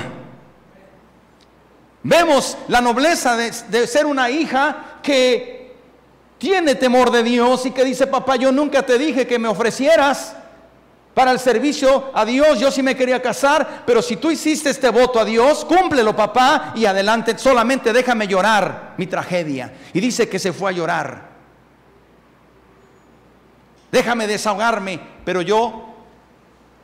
[2.04, 5.74] Vemos la nobleza de, ser una hija que
[6.38, 10.36] tiene temor de Dios y que dice, papá, yo nunca te dije que me ofrecieras
[11.14, 14.90] para el servicio a Dios, yo sí me quería casar, pero si tú hiciste este
[14.90, 19.74] voto a Dios, cúmplelo, papá, y adelante, solamente déjame llorar mi tragedia.
[19.94, 21.30] Y dice que se fue a llorar.
[23.94, 25.95] Déjame desahogarme, pero yo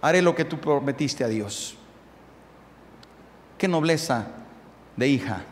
[0.01, 1.75] haré lo que tú prometiste a Dios.
[3.57, 4.27] Qué nobleza
[4.97, 5.43] de hija.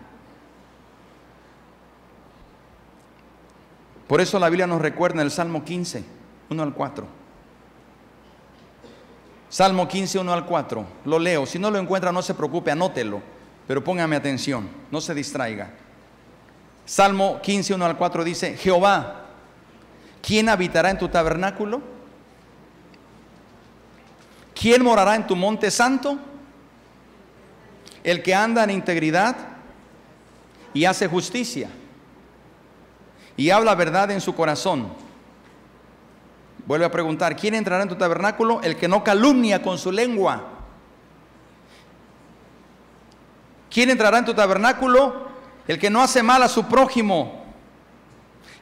[4.07, 6.03] Por eso la Biblia nos recuerda en el Salmo 15,
[6.49, 7.05] 1 al 4.
[9.49, 10.85] Salmo 15, 1 al 4.
[11.05, 11.45] Lo leo.
[11.45, 13.21] Si no lo encuentra, no se preocupe, anótelo.
[13.67, 15.71] Pero póngame atención, no se distraiga.
[16.85, 19.25] Salmo 15, 1 al 4 dice, Jehová,
[20.23, 21.98] ¿quién habitará en tu tabernáculo?
[24.59, 26.19] ¿Quién morará en tu monte santo?
[28.03, 29.37] El que anda en integridad
[30.73, 31.69] y hace justicia
[33.37, 34.89] y habla verdad en su corazón.
[36.65, 38.59] Vuelve a preguntar, ¿quién entrará en tu tabernáculo?
[38.61, 40.43] El que no calumnia con su lengua.
[43.71, 45.29] ¿Quién entrará en tu tabernáculo?
[45.69, 47.45] El que no hace mal a su prójimo.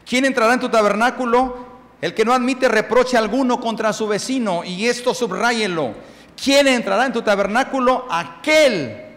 [0.05, 1.66] ¿Quién entrará en tu tabernáculo?
[2.01, 4.63] El que no admite reproche alguno contra su vecino.
[4.63, 5.93] Y esto subráyelo.
[6.41, 8.05] ¿Quién entrará en tu tabernáculo?
[8.09, 9.07] Aquel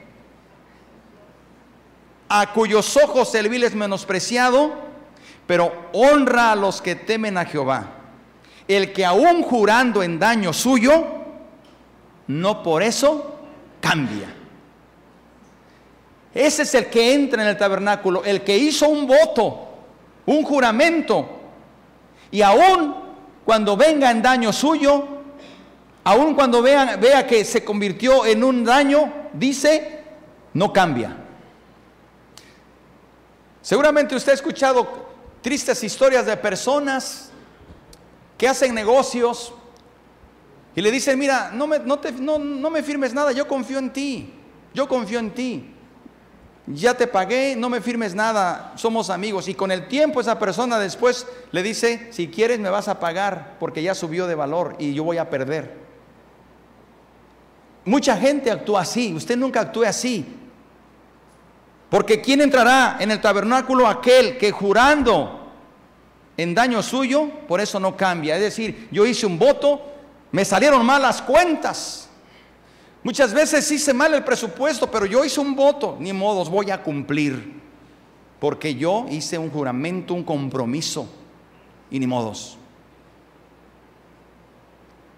[2.32, 4.72] a cuyos ojos el vil es menospreciado,
[5.48, 7.90] pero honra a los que temen a Jehová.
[8.68, 11.04] El que aún jurando en daño suyo,
[12.28, 13.34] no por eso
[13.80, 14.32] cambia.
[16.32, 19.68] Ese es el que entra en el tabernáculo, el que hizo un voto,
[20.26, 21.39] un juramento.
[22.30, 22.94] Y aún
[23.44, 25.06] cuando venga en daño suyo,
[26.04, 30.04] aún cuando vea que se convirtió en un daño, dice,
[30.54, 31.16] no cambia.
[33.62, 35.08] Seguramente usted ha escuchado
[35.42, 37.30] tristes historias de personas
[38.38, 39.52] que hacen negocios
[40.74, 44.32] y le dicen, mira, no me, no, no me firmes nada, yo confío en ti,
[44.72, 45.74] yo confío en ti
[46.74, 49.48] ya te pagué, no me firmes nada, somos amigos.
[49.48, 53.56] Y con el tiempo esa persona después le dice, si quieres me vas a pagar
[53.58, 55.78] porque ya subió de valor y yo voy a perder.
[57.84, 60.36] Mucha gente actúa así, usted nunca actúe así.
[61.88, 63.86] Porque ¿quién entrará en el tabernáculo?
[63.86, 65.50] Aquel que jurando
[66.36, 68.36] en daño suyo, por eso no cambia.
[68.36, 69.82] Es decir, yo hice un voto,
[70.30, 72.09] me salieron malas cuentas
[73.02, 76.82] Muchas veces hice mal el presupuesto, pero yo hice un voto, ni modos, voy a
[76.82, 77.60] cumplir.
[78.38, 81.08] Porque yo hice un juramento, un compromiso,
[81.90, 82.58] y ni modos.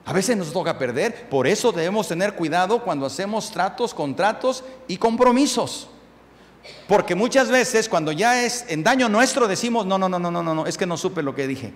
[0.04, 4.96] A veces nos toca perder, por eso debemos tener cuidado cuando hacemos tratos, contratos y
[4.96, 5.88] compromisos.
[6.88, 10.42] Porque muchas veces cuando ya es en daño nuestro decimos, no, no, no, no, no,
[10.42, 11.72] no, es que no supe lo que dije.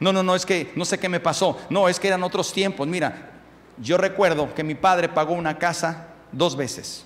[0.00, 1.58] No, no, no, es que no sé qué me pasó.
[1.70, 2.88] No, es que eran otros tiempos.
[2.88, 3.31] Mira,
[3.78, 7.04] yo recuerdo que mi padre pagó una casa dos veces.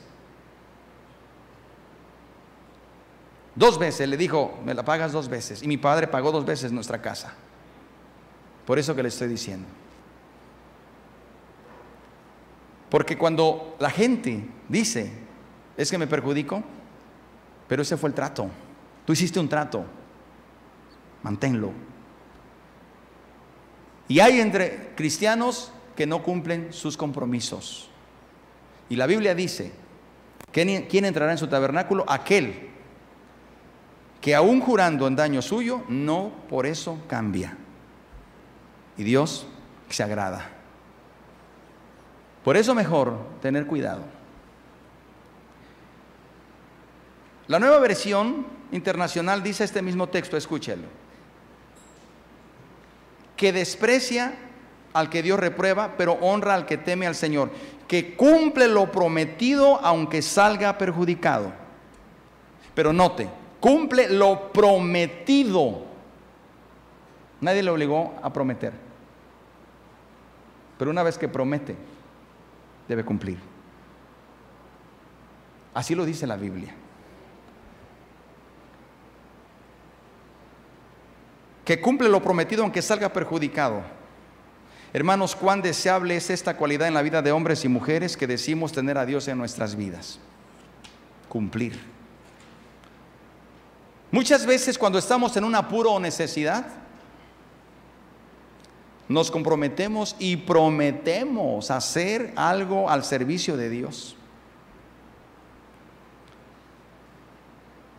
[3.55, 5.63] Dos veces le dijo, me la pagas dos veces.
[5.63, 7.33] Y mi padre pagó dos veces nuestra casa.
[8.67, 9.67] Por eso que le estoy diciendo.
[12.91, 15.11] Porque cuando la gente dice,
[15.77, 16.63] es que me perjudico,
[17.67, 18.51] pero ese fue el trato.
[19.07, 19.85] Tú hiciste un trato.
[21.23, 21.73] Manténlo.
[24.09, 27.89] Y hay entre cristianos que no cumplen sus compromisos.
[28.89, 29.73] Y la Biblia dice,
[30.53, 32.05] ¿quién entrará en su tabernáculo?
[32.07, 32.71] Aquel
[34.21, 37.57] que aún jurando en daño suyo, no por eso cambia.
[38.97, 39.47] Y Dios
[39.89, 40.51] se agrada.
[42.45, 44.03] Por eso mejor tener cuidado.
[47.49, 50.89] La nueva versión internacional dice este mismo texto, escúchelo,
[53.37, 54.35] que desprecia
[54.97, 57.51] al que Dios reprueba, pero honra al que teme al Señor,
[57.87, 61.53] que cumple lo prometido aunque salga perjudicado.
[62.75, 63.29] Pero note,
[63.61, 65.85] cumple lo prometido.
[67.41, 68.73] Nadie le obligó a prometer.
[70.79, 71.77] Pero una vez que promete,
[72.89, 73.39] debe cumplir.
[75.75, 76.75] Así lo dice la Biblia.
[81.67, 83.83] Que cumple lo prometido aunque salga perjudicado.
[84.97, 88.73] Hermanos, cuán deseable es esta cualidad en la vida de hombres y mujeres que decimos
[88.73, 90.19] tener a Dios en nuestras vidas.
[91.29, 91.79] Cumplir.
[94.11, 96.67] Muchas veces cuando estamos en un apuro o necesidad,
[99.07, 104.17] nos comprometemos y prometemos hacer algo al servicio de Dios.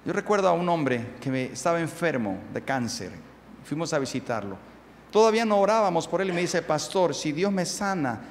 [0.04, 3.12] Yo recuerdo a un hombre que estaba enfermo de cáncer.
[3.66, 4.67] Fuimos a visitarlo.
[5.18, 8.22] Todavía no orábamos por él y me dice, pastor, si Dios me sana,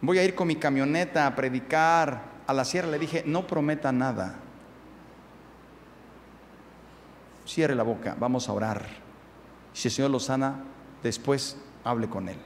[0.00, 2.88] voy a ir con mi camioneta a predicar a la sierra.
[2.88, 4.36] Le dije, no prometa nada.
[7.46, 8.86] Cierre la boca, vamos a orar.
[9.74, 10.64] Si el Señor lo sana,
[11.02, 12.38] después hable con él.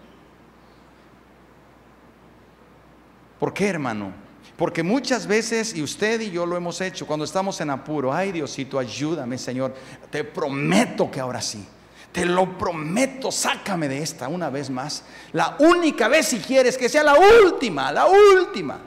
[3.39, 4.11] ¿Por qué, hermano?
[4.57, 8.32] Porque muchas veces, y usted y yo lo hemos hecho, cuando estamos en apuro, ay
[8.32, 9.76] Diosito, ayúdame Señor,
[10.11, 11.64] te prometo que ahora sí.
[12.12, 15.04] Te lo prometo, sácame de esta una vez más.
[15.32, 18.78] La única vez si quieres, que sea la última, la última.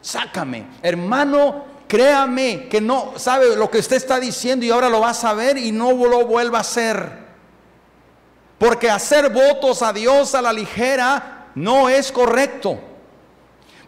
[0.00, 0.66] Sácame.
[0.82, 5.14] Hermano, créame que no sabe lo que usted está diciendo y ahora lo va a
[5.14, 7.22] saber y no lo vuelva a hacer.
[8.58, 12.78] Porque hacer votos a Dios a la ligera no es correcto.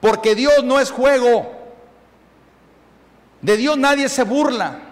[0.01, 1.51] Porque Dios no es juego.
[3.41, 4.84] De Dios nadie se burla.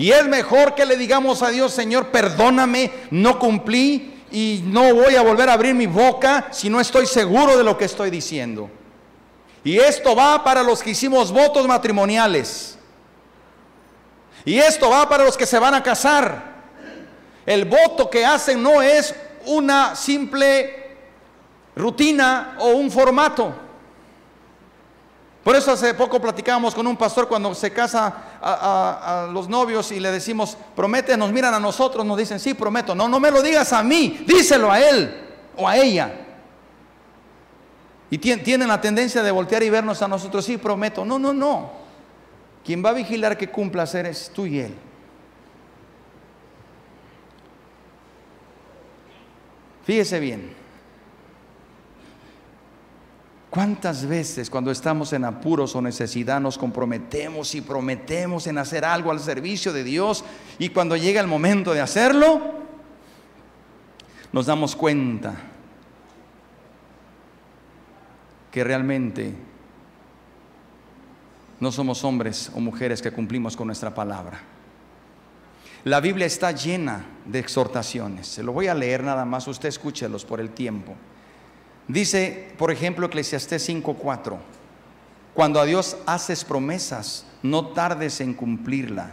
[0.00, 5.14] Y es mejor que le digamos a Dios, Señor, perdóname, no cumplí y no voy
[5.14, 8.70] a volver a abrir mi boca si no estoy seguro de lo que estoy diciendo.
[9.62, 12.78] Y esto va para los que hicimos votos matrimoniales.
[14.46, 16.44] Y esto va para los que se van a casar.
[17.44, 20.96] El voto que hacen no es una simple
[21.76, 23.52] rutina o un formato.
[25.44, 30.00] Por eso hace poco platicábamos con un pastor cuando se casa a, los novios y
[30.00, 32.94] le decimos, promete, nos miran a nosotros, nos dicen, sí, prometo.
[32.94, 35.14] No, no me lo digas a mí, díselo a él
[35.56, 36.12] o a ella.
[38.10, 41.04] Y tienen la tendencia de voltear y vernos a nosotros, sí, prometo.
[41.04, 41.70] No, no, no.
[42.64, 44.74] Quien va a vigilar que cumpla hacer es tú y él.
[49.84, 50.59] Fíjese bien.
[53.50, 59.10] ¿Cuántas veces cuando estamos en apuros o necesidad nos comprometemos y prometemos en hacer algo
[59.10, 60.24] al servicio de Dios
[60.60, 62.40] y cuando llega el momento de hacerlo,
[64.32, 65.34] nos damos cuenta
[68.52, 69.34] que realmente
[71.58, 74.40] no somos hombres o mujeres que cumplimos con nuestra palabra?
[75.82, 78.28] La Biblia está llena de exhortaciones.
[78.28, 80.94] Se lo voy a leer nada más, usted escúchelos por el tiempo.
[81.92, 84.38] Dice, por ejemplo, Eclesiastés 5:4,
[85.34, 89.10] cuando a Dios haces promesas, no tardes en cumplirla,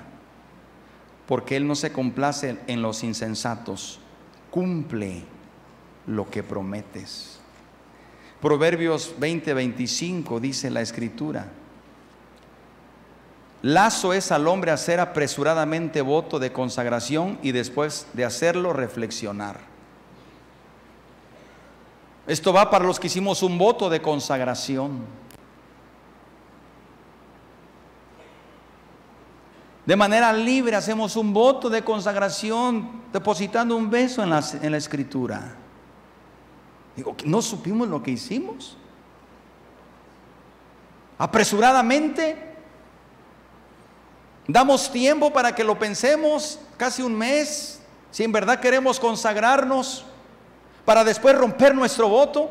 [1.25, 3.99] porque Él no se complace en los insensatos,
[4.51, 5.23] cumple
[6.05, 7.39] lo que prometes.
[8.41, 11.47] Proverbios 20:25 dice la escritura,
[13.63, 19.76] lazo es al hombre hacer apresuradamente voto de consagración y después de hacerlo reflexionar.
[22.27, 24.99] Esto va para los que hicimos un voto de consagración.
[29.85, 34.77] De manera libre hacemos un voto de consagración depositando un beso en la, en la
[34.77, 35.55] escritura.
[36.97, 38.75] Digo, ¿no supimos lo que hicimos?
[41.17, 42.43] Apresuradamente.
[44.49, 50.05] Damos tiempo para que lo pensemos, casi un mes, si en verdad queremos consagrarnos
[50.87, 52.49] para después romper nuestro voto?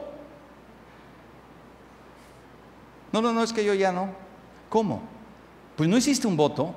[3.10, 4.10] No, no, no, es que yo ya no.
[4.68, 5.00] ¿Cómo?
[5.74, 6.74] Pues no hiciste un voto.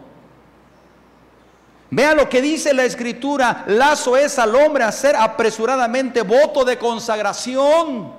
[1.89, 8.13] Vea lo que dice la escritura, lazo es al hombre hacer apresuradamente voto de consagración.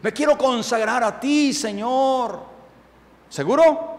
[0.00, 2.38] Me quiero consagrar a ti, Señor.
[3.28, 3.96] ¿Seguro?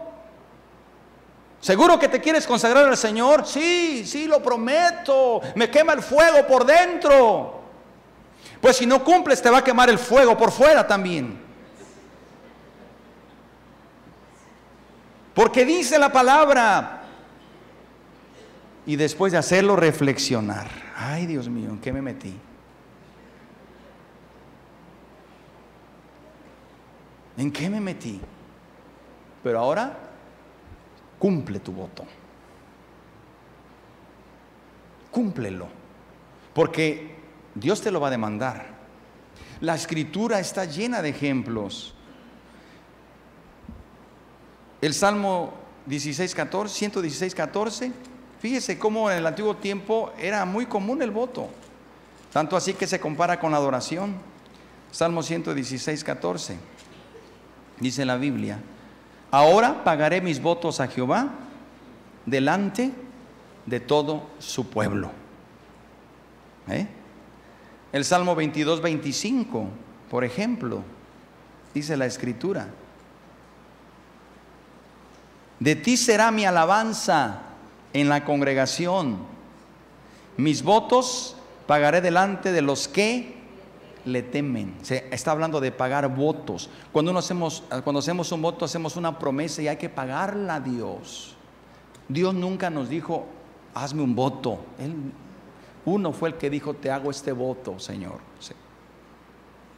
[1.60, 3.46] ¿Seguro que te quieres consagrar al Señor?
[3.46, 5.42] Sí, sí, lo prometo.
[5.56, 7.57] Me quema el fuego por dentro.
[8.60, 11.38] Pues si no cumples te va a quemar el fuego por fuera también.
[15.34, 17.02] Porque dice la palabra.
[18.86, 20.68] Y después de hacerlo reflexionar.
[20.96, 22.34] Ay Dios mío, ¿en qué me metí?
[27.36, 28.20] ¿En qué me metí?
[29.44, 29.96] Pero ahora
[31.20, 32.04] cumple tu voto.
[35.12, 35.68] Cúmplelo.
[36.52, 37.17] Porque
[37.54, 38.66] Dios te lo va a demandar.
[39.60, 41.94] La escritura está llena de ejemplos.
[44.80, 45.54] El Salmo
[45.86, 47.92] 16, 14, 116, 14,
[48.40, 51.48] fíjese cómo en el antiguo tiempo era muy común el voto,
[52.32, 54.14] tanto así que se compara con la adoración.
[54.92, 56.56] Salmo 116, 14,
[57.80, 58.60] dice la Biblia,
[59.30, 61.30] ahora pagaré mis votos a Jehová
[62.24, 62.92] delante
[63.66, 65.10] de todo su pueblo.
[66.68, 66.86] ¿Eh?
[67.92, 69.66] El Salmo 22, 25,
[70.10, 70.82] por ejemplo,
[71.72, 72.68] dice la escritura.
[75.58, 77.42] De ti será mi alabanza
[77.92, 79.18] en la congregación.
[80.36, 81.36] Mis votos
[81.66, 83.36] pagaré delante de los que
[84.04, 84.74] le temen.
[84.82, 86.70] Se está hablando de pagar votos.
[86.92, 90.60] Cuando, uno hacemos, cuando hacemos un voto, hacemos una promesa y hay que pagarla a
[90.60, 91.36] Dios.
[92.08, 93.26] Dios nunca nos dijo,
[93.74, 94.60] hazme un voto.
[94.78, 94.94] Él
[95.88, 98.18] uno fue el que dijo, te hago este voto, Señor.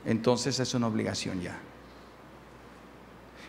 [0.05, 1.59] Entonces es una obligación ya.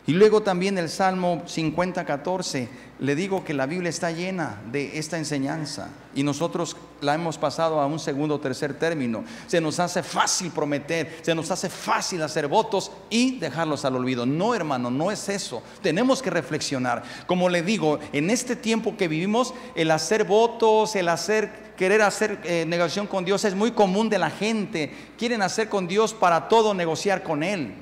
[0.08, 2.68] Y luego también el Salmo 50, 14,
[3.00, 7.80] le digo que la Biblia está llena de esta enseñanza y nosotros la hemos pasado
[7.80, 9.24] a un segundo o tercer término.
[9.46, 14.26] Se nos hace fácil prometer, se nos hace fácil hacer votos y dejarlos al olvido.
[14.26, 15.62] No, hermano, no es eso.
[15.84, 17.04] Tenemos que reflexionar.
[17.28, 22.40] Como le digo, en este tiempo que vivimos, el hacer votos, el hacer querer hacer
[22.44, 24.94] eh, negociación con Dios es muy común de la gente.
[25.18, 27.74] Quieren hacer con Dios para todo negociar con Él.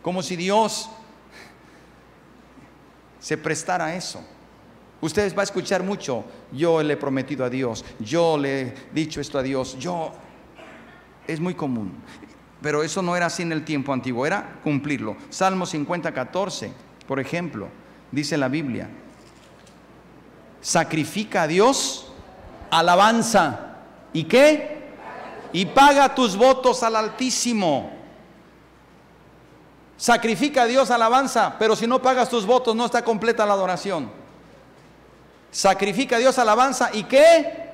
[0.00, 0.88] Como si Dios
[3.18, 4.24] se prestara a eso.
[5.00, 9.20] Ustedes va a escuchar mucho, yo le he prometido a Dios, yo le he dicho
[9.20, 10.12] esto a Dios, yo...
[11.26, 11.94] Es muy común.
[12.62, 15.16] Pero eso no era así en el tiempo antiguo, era cumplirlo.
[15.30, 16.70] Salmo 50, 14,
[17.08, 17.66] por ejemplo,
[18.12, 18.88] dice la Biblia,
[20.60, 22.07] sacrifica a Dios
[22.70, 23.76] alabanza.
[24.12, 24.78] ¿Y qué?
[25.52, 27.90] Y paga tus votos al Altísimo.
[29.96, 34.10] Sacrifica a Dios alabanza, pero si no pagas tus votos no está completa la adoración.
[35.50, 37.70] Sacrifica a Dios alabanza y qué?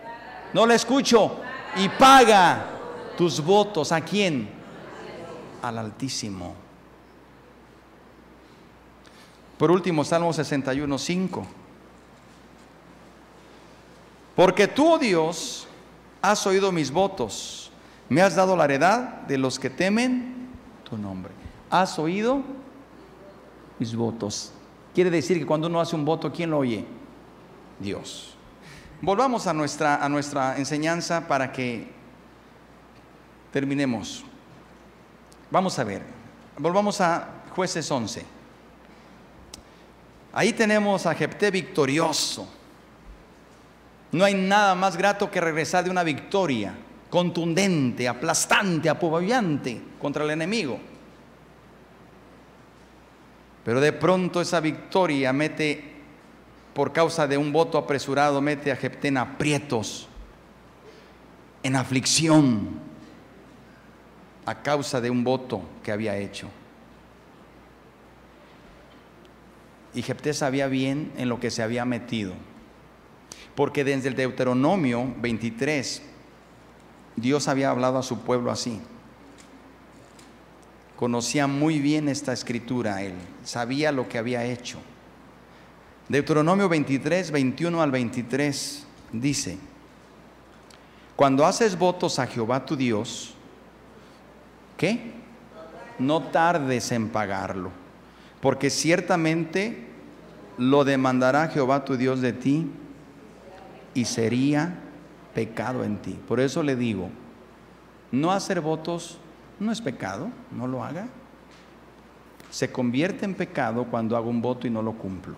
[0.52, 1.40] No le escucho.
[1.76, 2.66] Y paga
[3.16, 3.92] tus votos.
[3.92, 4.48] ¿A quién?
[5.60, 6.54] Al Altísimo.
[9.58, 11.46] Por último, Salmo 61, 5.
[14.34, 15.66] Porque tú, oh Dios,
[16.20, 17.70] has oído mis votos,
[18.08, 20.50] me has dado la heredad de los que temen
[20.88, 21.44] tu nombre
[21.82, 22.42] has oído
[23.80, 24.52] mis votos.
[24.94, 26.84] Quiere decir que cuando uno hace un voto, ¿quién lo oye?
[27.80, 28.36] Dios.
[29.02, 31.90] Volvamos a nuestra, a nuestra enseñanza para que
[33.52, 34.24] terminemos.
[35.50, 36.02] Vamos a ver.
[36.56, 38.24] Volvamos a jueces 11.
[40.32, 42.48] Ahí tenemos a Jepté victorioso.
[44.14, 46.72] No hay nada más grato que regresar de una victoria
[47.10, 50.78] contundente, aplastante, apabullante contra el enemigo.
[53.64, 55.94] Pero de pronto esa victoria mete,
[56.74, 60.06] por causa de un voto apresurado, mete a Jepté en aprietos,
[61.64, 62.68] en aflicción,
[64.46, 66.48] a causa de un voto que había hecho.
[69.92, 72.53] Y Jepté sabía bien en lo que se había metido.
[73.54, 76.02] Porque desde el Deuteronomio 23,
[77.16, 78.80] Dios había hablado a su pueblo así.
[80.96, 84.78] Conocía muy bien esta escritura él, sabía lo que había hecho.
[86.08, 89.58] Deuteronomio 23, 21 al 23 dice,
[91.16, 93.34] cuando haces votos a Jehová tu Dios,
[94.76, 95.12] ¿qué?
[95.98, 97.70] No tardes en pagarlo,
[98.40, 99.86] porque ciertamente
[100.58, 102.70] lo demandará Jehová tu Dios de ti
[103.94, 104.74] y sería
[105.34, 106.18] pecado en ti.
[106.26, 107.10] Por eso le digo,
[108.12, 109.18] no hacer votos
[109.58, 111.06] no es pecado, no lo haga.
[112.50, 115.34] Se convierte en pecado cuando hago un voto y no lo cumplo.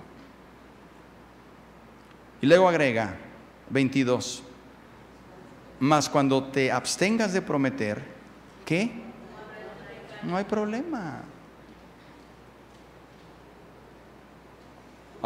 [2.40, 3.16] Y luego agrega
[3.70, 4.42] 22.
[5.80, 8.02] Mas cuando te abstengas de prometer,
[8.64, 8.90] ¿qué?
[10.22, 11.22] No hay problema.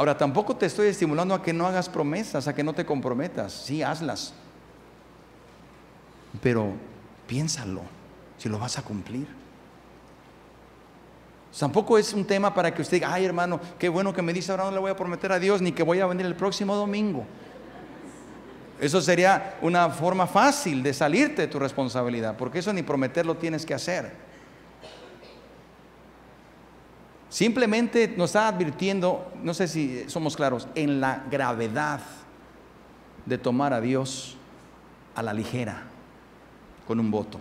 [0.01, 3.53] Ahora, tampoco te estoy estimulando a que no hagas promesas, a que no te comprometas.
[3.53, 4.33] Sí, hazlas.
[6.41, 6.73] Pero
[7.27, 7.83] piénsalo
[8.39, 9.27] si lo vas a cumplir.
[11.59, 14.51] Tampoco es un tema para que usted diga, ay hermano, qué bueno que me dice
[14.53, 16.75] ahora no le voy a prometer a Dios ni que voy a venir el próximo
[16.75, 17.27] domingo.
[18.81, 23.67] Eso sería una forma fácil de salirte de tu responsabilidad, porque eso ni prometerlo tienes
[23.67, 24.30] que hacer.
[27.31, 32.01] Simplemente nos está advirtiendo, no sé si somos claros, en la gravedad
[33.25, 34.37] de tomar a Dios
[35.15, 35.85] a la ligera
[36.89, 37.41] con un voto.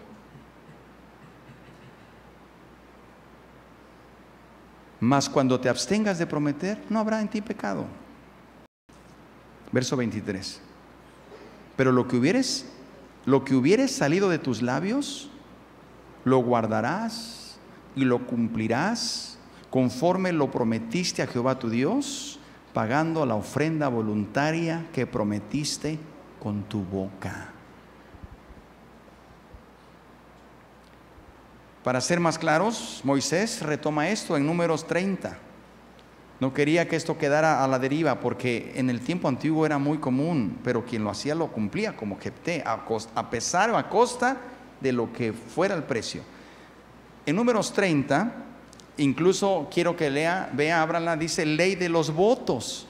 [5.00, 7.86] Mas cuando te abstengas de prometer, no habrá en ti pecado.
[9.72, 10.62] Verso 23.
[11.76, 12.68] Pero lo que hubieres,
[13.26, 15.32] lo que hubieres salido de tus labios,
[16.26, 17.58] lo guardarás
[17.96, 19.39] y lo cumplirás
[19.70, 22.40] conforme lo prometiste a Jehová tu Dios,
[22.74, 26.00] pagando la ofrenda voluntaria que prometiste
[26.42, 27.50] con tu boca.
[31.84, 35.38] Para ser más claros, Moisés retoma esto en números 30.
[36.40, 39.98] No quería que esto quedara a la deriva porque en el tiempo antiguo era muy
[39.98, 44.38] común, pero quien lo hacía lo cumplía como Jepté, a pesar o a costa
[44.80, 46.22] de lo que fuera el precio.
[47.26, 48.32] En números 30,
[49.00, 52.88] incluso quiero que lea, vea, ábrala, dice ley de los votos.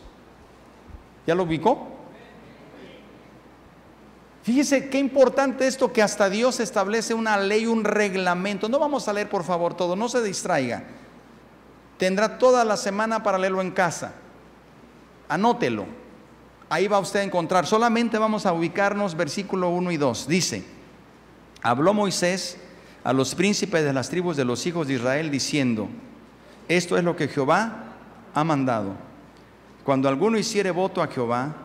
[1.25, 1.87] ¿Ya lo ubicó?
[4.43, 8.67] Fíjese qué importante esto que hasta Dios establece una ley, un reglamento.
[8.67, 10.83] No vamos a leer por favor todo, no se distraiga.
[11.97, 14.13] Tendrá toda la semana para leerlo en casa.
[15.27, 15.85] Anótelo.
[16.69, 17.65] Ahí va usted a encontrar.
[17.65, 20.27] Solamente vamos a ubicarnos versículo 1 y 2.
[20.27, 20.63] Dice,
[21.61, 22.57] habló Moisés
[23.03, 25.87] a los príncipes de las tribus de los hijos de Israel diciendo,
[26.67, 27.83] esto es lo que Jehová
[28.33, 28.93] ha mandado.
[29.83, 31.55] Cuando alguno hiciere voto a Jehová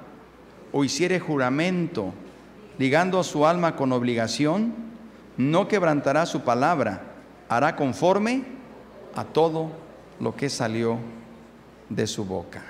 [0.72, 2.14] o hiciere juramento
[2.78, 4.74] ligando a su alma con obligación,
[5.36, 7.02] no quebrantará su palabra,
[7.48, 8.44] hará conforme
[9.14, 9.70] a todo
[10.20, 10.98] lo que salió
[11.88, 12.62] de su boca.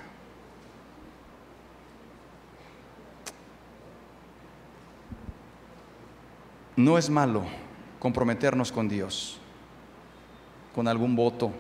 [6.77, 7.45] No es malo
[8.05, 9.39] comprometernos con Dios,
[10.75, 11.51] con algún voto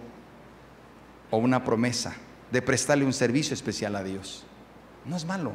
[1.30, 2.14] o una promesa
[2.50, 4.44] de prestarle un servicio especial a Dios.
[5.06, 5.54] No es malo.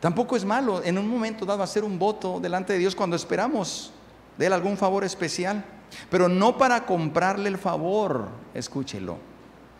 [0.00, 3.90] Tampoco es malo en un momento dado hacer un voto delante de Dios cuando esperamos
[4.36, 5.64] de Él algún favor especial,
[6.10, 9.16] pero no para comprarle el favor, escúchelo,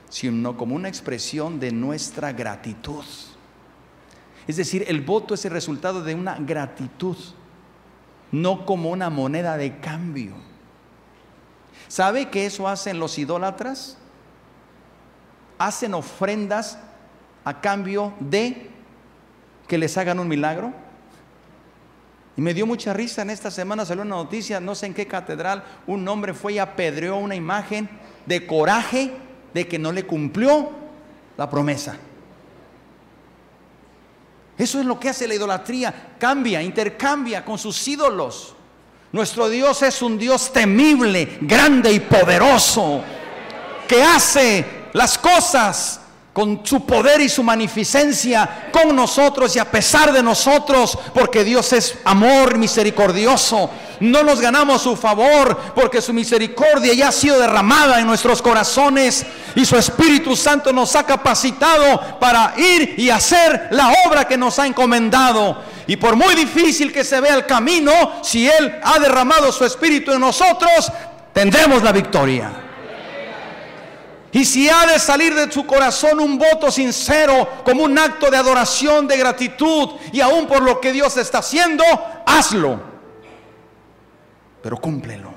[0.09, 3.05] sino como una expresión de nuestra gratitud.
[4.47, 7.17] Es decir, el voto es el resultado de una gratitud,
[8.31, 10.35] no como una moneda de cambio.
[11.89, 13.97] ¿Sabe qué eso hacen los idólatras?
[15.59, 16.79] Hacen ofrendas
[17.45, 18.71] a cambio de
[19.67, 20.73] que les hagan un milagro?
[22.37, 25.07] Y me dio mucha risa en esta semana, salió una noticia, no sé en qué
[25.07, 27.89] catedral, un hombre fue y apedreó una imagen
[28.27, 29.13] de coraje
[29.53, 30.71] de que no le cumplió
[31.37, 31.97] la promesa.
[34.57, 38.55] Eso es lo que hace la idolatría, cambia, intercambia con sus ídolos.
[39.13, 43.03] Nuestro Dios es un Dios temible, grande y poderoso,
[43.87, 46.01] que hace las cosas
[46.35, 51.72] con su poder y su magnificencia con nosotros y a pesar de nosotros, porque Dios
[51.72, 53.70] es amor misericordioso.
[54.01, 59.24] No nos ganamos su favor, porque su misericordia ya ha sido derramada en nuestros corazones
[59.55, 64.59] y su Espíritu Santo nos ha capacitado para ir y hacer la obra que nos
[64.59, 65.62] ha encomendado.
[65.87, 67.93] Y por muy difícil que se vea el camino,
[68.24, 70.91] si Él ha derramado su Espíritu en nosotros,
[71.32, 72.64] tendremos la victoria.
[74.35, 78.37] Y si ha de salir de tu corazón un voto sincero como un acto de
[78.37, 81.85] adoración, de gratitud y aún por lo que Dios está haciendo,
[82.26, 82.82] hazlo.
[84.61, 85.32] Pero cúmplelo.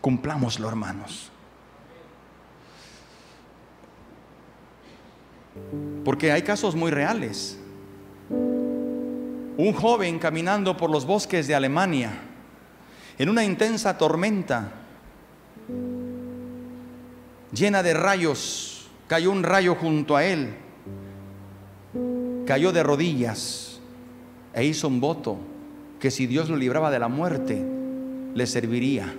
[0.00, 1.30] Cumplámoslo, hermanos.
[6.02, 7.58] Porque hay casos muy reales.
[8.30, 12.22] Un joven caminando por los bosques de Alemania
[13.18, 14.72] en una intensa tormenta
[17.52, 20.54] llena de rayos, cayó un rayo junto a él,
[22.46, 23.80] cayó de rodillas
[24.54, 25.38] e hizo un voto
[25.98, 27.62] que si Dios lo libraba de la muerte,
[28.34, 29.14] le serviría.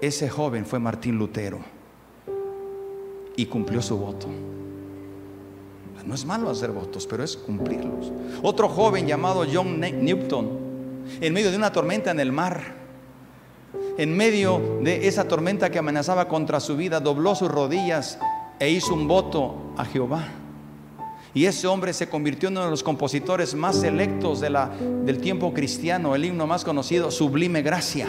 [0.00, 1.58] Ese joven fue Martín Lutero
[3.36, 4.28] y cumplió su voto.
[6.08, 8.10] No es malo hacer votos, pero es cumplirlos.
[8.42, 10.48] Otro joven llamado John Newton,
[11.20, 12.76] en medio de una tormenta en el mar,
[13.96, 18.18] en medio de esa tormenta que amenazaba contra su vida, dobló sus rodillas
[18.58, 20.28] e hizo un voto a Jehová.
[21.34, 24.70] Y ese hombre se convirtió en uno de los compositores más selectos de la,
[25.04, 28.08] del tiempo cristiano, el himno más conocido, Sublime Gracia.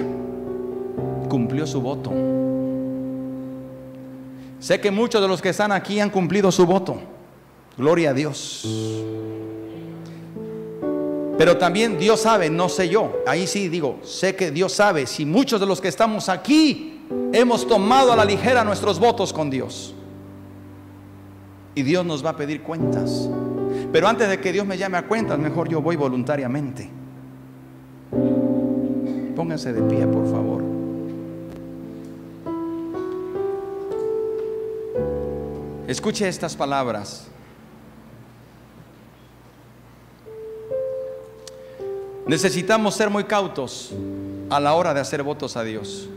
[1.28, 2.12] Cumplió su voto.
[4.60, 6.98] Sé que muchos de los que están aquí han cumplido su voto.
[7.78, 8.66] Gloria a Dios.
[11.40, 13.24] Pero también Dios sabe, no sé yo.
[13.26, 17.00] Ahí sí digo, sé que Dios sabe si muchos de los que estamos aquí
[17.32, 19.96] hemos tomado a la ligera nuestros votos con Dios.
[21.76, 23.30] Y Dios nos va a pedir cuentas.
[23.90, 26.90] Pero antes de que Dios me llame a cuentas, mejor yo voy voluntariamente.
[29.34, 30.62] Pónganse de pie, por favor.
[35.88, 37.30] Escuche estas palabras.
[42.30, 43.92] Necesitamos ser muy cautos
[44.52, 46.08] a la hora de hacer votos a Dios.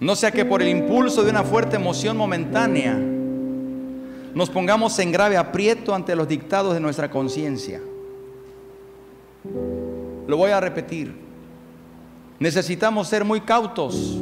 [0.00, 2.98] No sea que por el impulso de una fuerte emoción momentánea
[4.34, 7.80] nos pongamos en grave aprieto ante los dictados de nuestra conciencia.
[10.26, 11.14] Lo voy a repetir.
[12.40, 14.18] Necesitamos ser muy cautos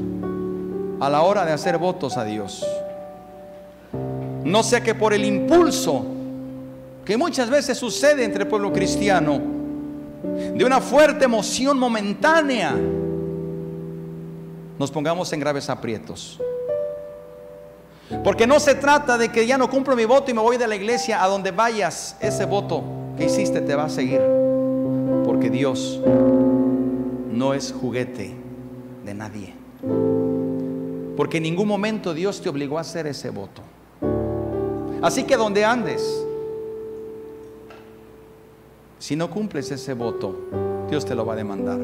[1.01, 2.63] a la hora de hacer votos a Dios.
[4.45, 6.12] No sea que por el impulso
[7.05, 9.41] que muchas veces sucede entre el pueblo cristiano,
[10.55, 12.75] de una fuerte emoción momentánea,
[14.79, 16.41] nos pongamos en graves aprietos.
[18.23, 20.69] Porque no se trata de que ya no cumplo mi voto y me voy de
[20.69, 22.83] la iglesia a donde vayas, ese voto
[23.17, 24.21] que hiciste te va a seguir.
[25.25, 26.01] Porque Dios
[27.33, 28.35] no es juguete
[29.05, 29.55] de nadie.
[31.17, 33.63] Porque en ningún momento Dios te obligó a hacer ese voto.
[35.01, 36.25] Así que donde andes,
[39.03, 40.33] si no cumples ese voto,
[40.89, 41.81] Dios te lo va a demandar.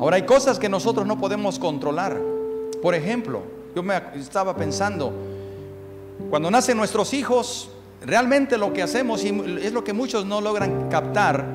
[0.00, 2.20] Ahora hay cosas que nosotros no podemos controlar.
[2.82, 3.42] Por ejemplo,
[3.76, 5.12] yo me estaba pensando,
[6.28, 7.70] cuando nacen nuestros hijos,
[8.04, 9.28] realmente lo que hacemos, y
[9.62, 11.46] es lo que muchos no logran captar,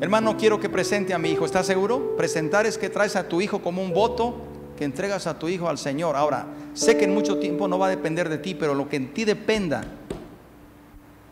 [0.00, 2.14] hermano, quiero que presente a mi hijo, ¿estás seguro?
[2.16, 4.36] Presentar es que traes a tu hijo como un voto
[4.78, 6.14] que entregas a tu hijo al Señor.
[6.14, 8.94] Ahora, sé que en mucho tiempo no va a depender de ti, pero lo que
[8.94, 9.96] en ti dependa,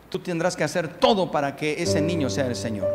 [0.09, 2.87] tú tendrás que hacer todo para que ese niño sea el Señor.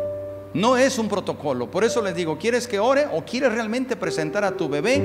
[0.53, 1.69] No es un protocolo.
[1.69, 5.01] Por eso les digo, ¿quieres que ore o quieres realmente presentar a tu bebé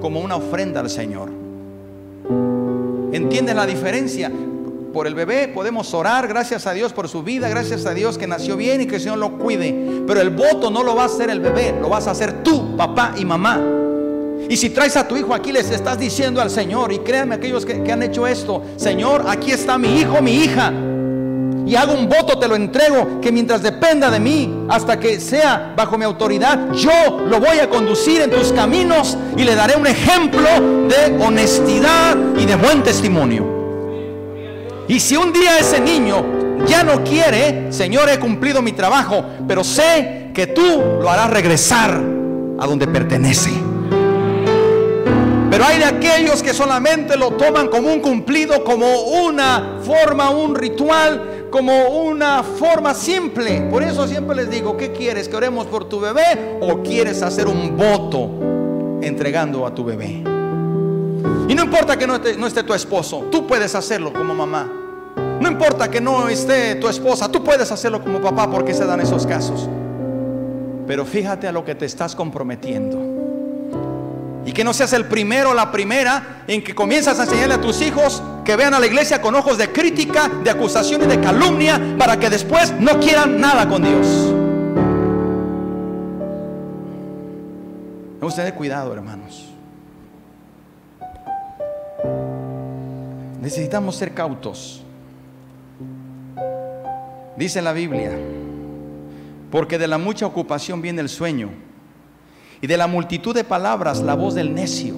[0.00, 1.30] como una ofrenda al Señor?
[3.12, 4.30] ¿Entiendes la diferencia?
[4.92, 8.26] Por el bebé podemos orar, gracias a Dios por su vida, gracias a Dios que
[8.26, 10.02] nació bien y que el Señor lo cuide.
[10.06, 12.76] Pero el voto no lo va a hacer el bebé, lo vas a hacer tú,
[12.76, 13.60] papá y mamá.
[14.48, 17.66] Y si traes a tu hijo aquí, les estás diciendo al Señor, y créanme aquellos
[17.66, 20.72] que, que han hecho esto, Señor, aquí está mi hijo, mi hija
[21.68, 25.74] y hago un voto, te lo entrego, que mientras dependa de mí, hasta que sea
[25.76, 29.86] bajo mi autoridad, yo lo voy a conducir en tus caminos y le daré un
[29.86, 30.48] ejemplo
[30.88, 33.46] de honestidad y de buen testimonio.
[34.88, 39.62] Y si un día ese niño ya no quiere, Señor, he cumplido mi trabajo, pero
[39.62, 42.00] sé que tú lo harás regresar
[42.58, 43.50] a donde pertenece.
[45.50, 50.54] Pero hay de aquellos que solamente lo toman como un cumplido, como una forma, un
[50.54, 53.62] ritual, como una forma simple.
[53.70, 55.28] Por eso siempre les digo, ¿qué quieres?
[55.28, 58.30] ¿Que oremos por tu bebé o quieres hacer un voto
[59.02, 60.22] entregando a tu bebé?
[61.48, 64.70] Y no importa que no esté, no esté tu esposo, tú puedes hacerlo como mamá.
[65.40, 69.00] No importa que no esté tu esposa, tú puedes hacerlo como papá porque se dan
[69.00, 69.68] esos casos.
[70.86, 73.17] Pero fíjate a lo que te estás comprometiendo.
[74.48, 77.60] Y que no seas el primero o la primera en que comienzas a enseñarle a
[77.60, 81.20] tus hijos que vean a la iglesia con ojos de crítica, de acusación y de
[81.20, 84.06] calumnia para que después no quieran nada con Dios.
[88.14, 89.50] Debemos tener cuidado, hermanos.
[93.42, 94.82] Necesitamos ser cautos.
[97.36, 98.12] Dice la Biblia,
[99.50, 101.67] porque de la mucha ocupación viene el sueño
[102.60, 104.94] y de la multitud de palabras la voz del necio.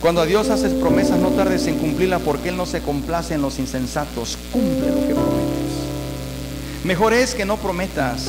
[0.00, 3.42] Cuando a Dios haces promesas, no tardes en cumplirla porque Él no se complace en
[3.42, 4.36] los insensatos.
[4.52, 5.62] Cumple lo que prometes.
[6.84, 8.28] Mejor es que no prometas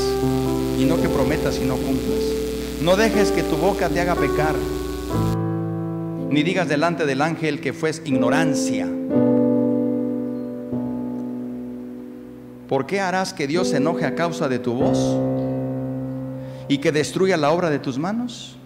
[0.79, 2.19] y no que prometas y no cumplas.
[2.81, 4.55] No dejes que tu boca te haga pecar,
[6.29, 8.87] ni digas delante del ángel que fue ignorancia.
[12.69, 15.32] ¿Por qué harás que Dios se enoje a causa de tu voz?
[16.67, 18.57] Y que destruya la obra de tus manos?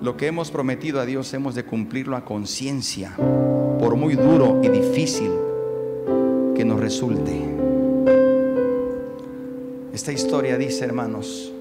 [0.00, 4.68] Lo que hemos prometido a Dios hemos de cumplirlo a conciencia, por muy duro y
[4.68, 5.30] difícil
[6.54, 7.40] que nos resulte.
[9.92, 11.52] Esta historia dice, hermanos,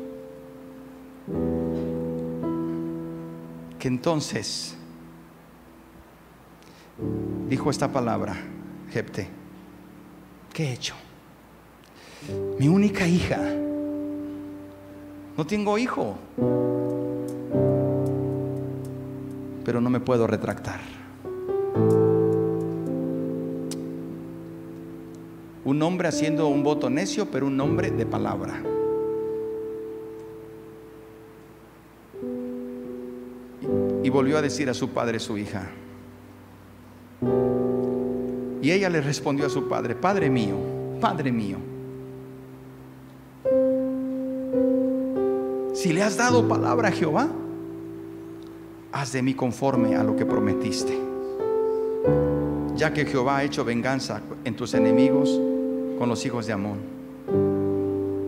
[3.80, 4.76] que entonces
[7.50, 8.36] dijo esta palabra,
[8.92, 9.28] Jepte,
[10.54, 10.96] ¿qué he hecho?
[12.60, 13.40] Mi única hija
[15.38, 16.18] no tengo hijo.
[19.64, 20.80] Pero no me puedo retractar.
[25.64, 28.64] Un hombre haciendo un voto necio, pero un hombre de palabra.
[34.04, 35.70] Y volvió a decir a su padre, su hija.
[38.62, 40.56] Y ella le respondió a su padre, Padre mío,
[41.00, 41.77] Padre mío.
[45.88, 47.30] Si le has dado palabra a Jehová,
[48.92, 51.00] haz de mí conforme a lo que prometiste.
[52.76, 55.30] Ya que Jehová ha hecho venganza en tus enemigos
[55.98, 56.80] con los hijos de Amón.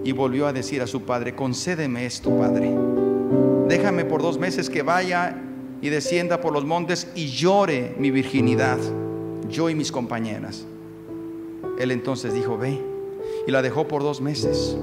[0.06, 2.74] Y volvió a decir a su padre, concédeme esto, padre.
[3.68, 5.36] Déjame por dos meses que vaya
[5.82, 8.78] y descienda por los montes y llore mi virginidad,
[9.50, 10.66] yo y mis compañeras.
[11.78, 12.80] Él entonces dijo, ve,
[13.46, 14.78] y la dejó por dos meses.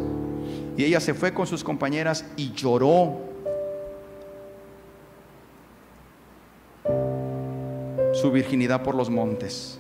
[0.77, 3.27] Y ella se fue con sus compañeras y lloró.
[8.17, 9.79] su virginidad por los montes.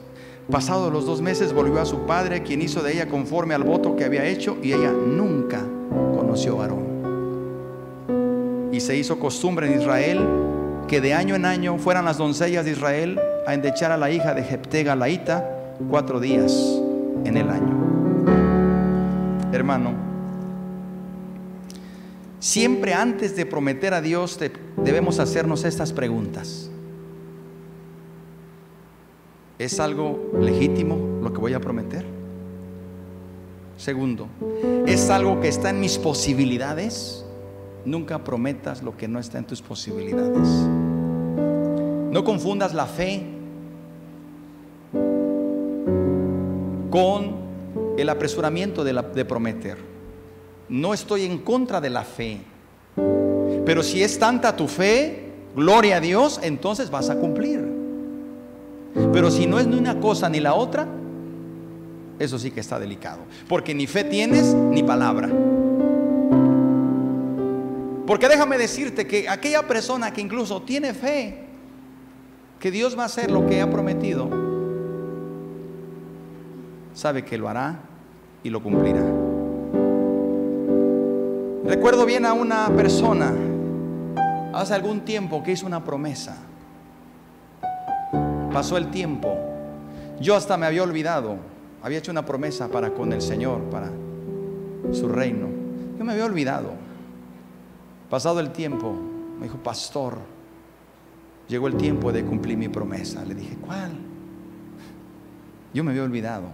[0.50, 3.96] Pasados los dos meses volvió a su padre, quien hizo de ella conforme al voto
[3.96, 5.64] que había hecho, y ella nunca
[6.14, 6.86] conoció varón.
[8.72, 10.20] Y se hizo costumbre en Israel
[10.86, 14.34] que de año en año fueran las doncellas de Israel a endechar a la hija
[14.34, 16.52] de Jepté Galaíta cuatro días
[17.24, 17.74] en el año.
[19.52, 20.15] Hermano,
[22.38, 24.38] siempre antes de prometer a Dios
[24.76, 26.70] debemos hacernos estas preguntas.
[29.58, 32.04] ¿Es algo legítimo lo que voy a prometer?
[33.76, 34.28] Segundo,
[34.86, 37.24] ¿es algo que está en mis posibilidades?
[37.84, 40.48] Nunca prometas lo que no está en tus posibilidades.
[42.10, 43.22] No confundas la fe
[46.90, 47.36] con
[47.98, 49.76] el apresuramiento de, de, prometer.
[50.68, 52.40] No estoy en contra de la fe.
[53.64, 57.64] Pero si es tanta tu fe, gloria a Dios, entonces vas a cumplir.
[59.12, 60.86] Pero si no es ni una cosa ni la otra,
[62.18, 63.20] eso sí que está delicado.
[63.48, 65.28] Porque ni fe tienes ni palabra.
[68.06, 71.44] Porque déjame decirte que aquella persona que incluso tiene fe,
[72.60, 74.30] que Dios va a hacer lo que ha prometido,
[76.94, 77.80] sabe que lo hará
[78.42, 79.25] y lo cumplirá.
[81.66, 83.32] Recuerdo bien a una persona
[84.52, 86.36] hace algún tiempo que hizo una promesa
[88.56, 89.36] pasó el tiempo.
[90.18, 91.36] Yo hasta me había olvidado.
[91.82, 93.90] Había hecho una promesa para con el Señor, para
[94.92, 95.48] su reino.
[95.98, 96.70] Yo me había olvidado.
[98.08, 98.94] Pasado el tiempo,
[99.38, 100.16] me dijo, pastor,
[101.48, 103.22] llegó el tiempo de cumplir mi promesa.
[103.26, 103.92] Le dije, ¿cuál?
[105.74, 106.46] Yo me había olvidado.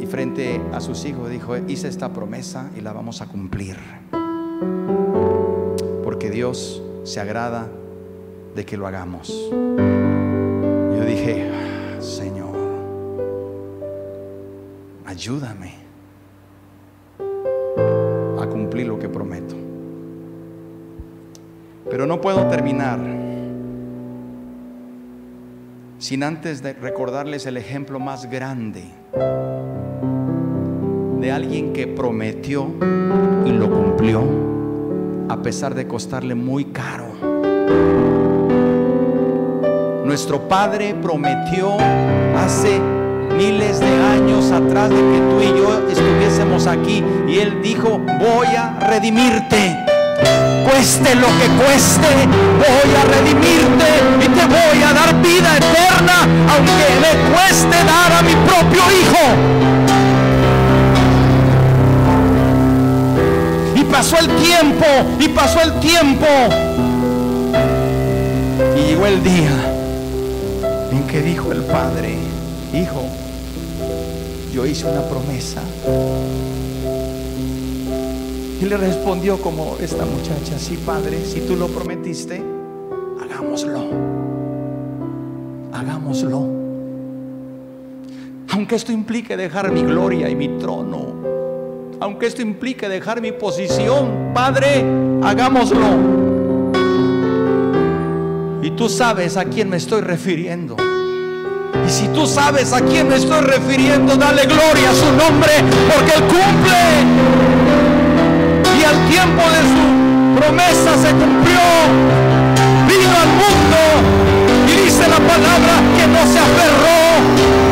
[0.00, 3.76] Y frente a sus hijos dijo, hice esta promesa y la vamos a cumplir.
[6.02, 7.68] Porque Dios se agrada
[8.54, 9.28] de que lo hagamos.
[9.50, 11.50] Yo dije,
[12.00, 12.54] Señor,
[15.06, 15.74] ayúdame
[18.40, 19.54] a cumplir lo que prometo.
[21.88, 22.98] Pero no puedo terminar
[25.98, 28.90] sin antes de recordarles el ejemplo más grande
[31.22, 32.66] de alguien que prometió
[33.46, 34.24] y lo cumplió
[35.28, 37.04] a pesar de costarle muy caro.
[40.04, 41.76] Nuestro Padre prometió
[42.36, 42.80] hace
[43.38, 48.48] miles de años atrás de que tú y yo estuviésemos aquí y Él dijo, voy
[48.48, 49.78] a redimirte.
[50.68, 52.08] Cueste lo que cueste,
[52.58, 53.86] voy a redimirte
[54.18, 59.81] y te voy a dar vida eterna, aunque me cueste dar a mi propio hijo.
[64.02, 64.84] Pasó el tiempo,
[65.20, 66.26] y pasó el tiempo.
[68.76, 69.52] Y llegó el día
[70.90, 72.16] en que dijo el padre,
[72.74, 73.04] hijo,
[74.52, 75.62] yo hice una promesa.
[78.60, 82.42] Y le respondió como esta muchacha, sí padre, si tú lo prometiste,
[83.22, 83.84] hagámoslo.
[85.72, 86.48] Hagámoslo.
[88.50, 91.11] Aunque esto implique dejar mi gloria y mi trono,
[92.02, 94.84] aunque esto implique dejar mi posición, Padre,
[95.22, 95.86] hagámoslo.
[98.60, 100.74] Y tú sabes a quién me estoy refiriendo.
[101.86, 105.52] Y si tú sabes a quién me estoy refiriendo, dale gloria a su nombre,
[105.94, 106.82] porque Él cumple.
[108.80, 111.62] Y al tiempo de su promesa se cumplió.
[112.88, 113.78] Vino al mundo
[114.66, 117.71] y dice la palabra que no se aferró.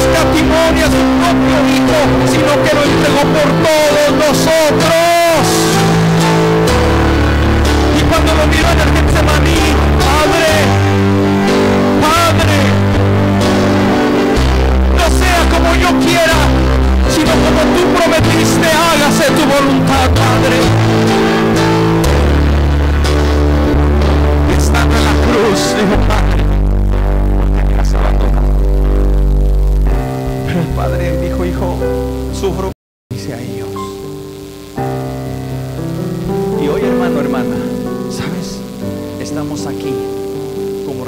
[0.00, 1.98] Escatimó a su propio hijo,
[2.32, 5.42] sino que lo entregó por todos nosotros.
[7.98, 9.60] Y cuando lo miró en el Getsemaní,
[10.00, 10.52] Padre,
[12.00, 12.58] Padre,
[14.96, 16.38] no sea como yo quiera,
[17.14, 20.58] sino como tú prometiste, hágase tu voluntad, Padre.
[24.56, 26.29] Estando en la cruz, dijo Padre,
[30.80, 31.76] Padre dijo, hijo,
[32.32, 32.72] sufro,
[33.10, 33.68] dice a ellos.
[36.62, 37.56] Y hoy, hermano, hermana,
[38.10, 38.58] ¿sabes?
[39.20, 39.94] Estamos aquí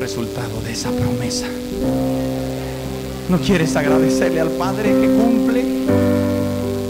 [0.02, 1.46] resultado de esa promesa.
[3.28, 5.64] ¿No quieres agradecerle al Padre que cumple?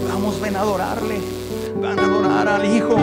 [0.09, 1.19] Vamos, ven a adorarle.
[1.79, 2.95] Van a adorar al Hijo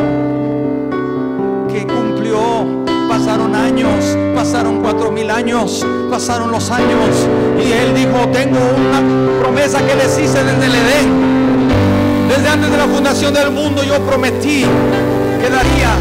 [1.72, 2.84] que cumplió.
[3.08, 4.04] Pasaron años,
[4.40, 7.28] pasaron cuatro mil años, pasaron los años
[7.62, 12.26] y él dijo, tengo una promesa que les hice desde el Edén.
[12.26, 14.64] Desde antes de la fundación del mundo yo prometí
[15.42, 15.92] que daría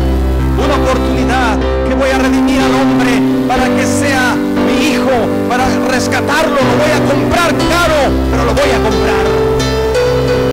[0.55, 3.11] una oportunidad, que voy a redimir al hombre
[3.45, 5.11] para que sea mi hijo,
[5.49, 7.99] para rescatarlo, lo voy a comprar caro,
[8.31, 9.18] pero lo voy a comprar.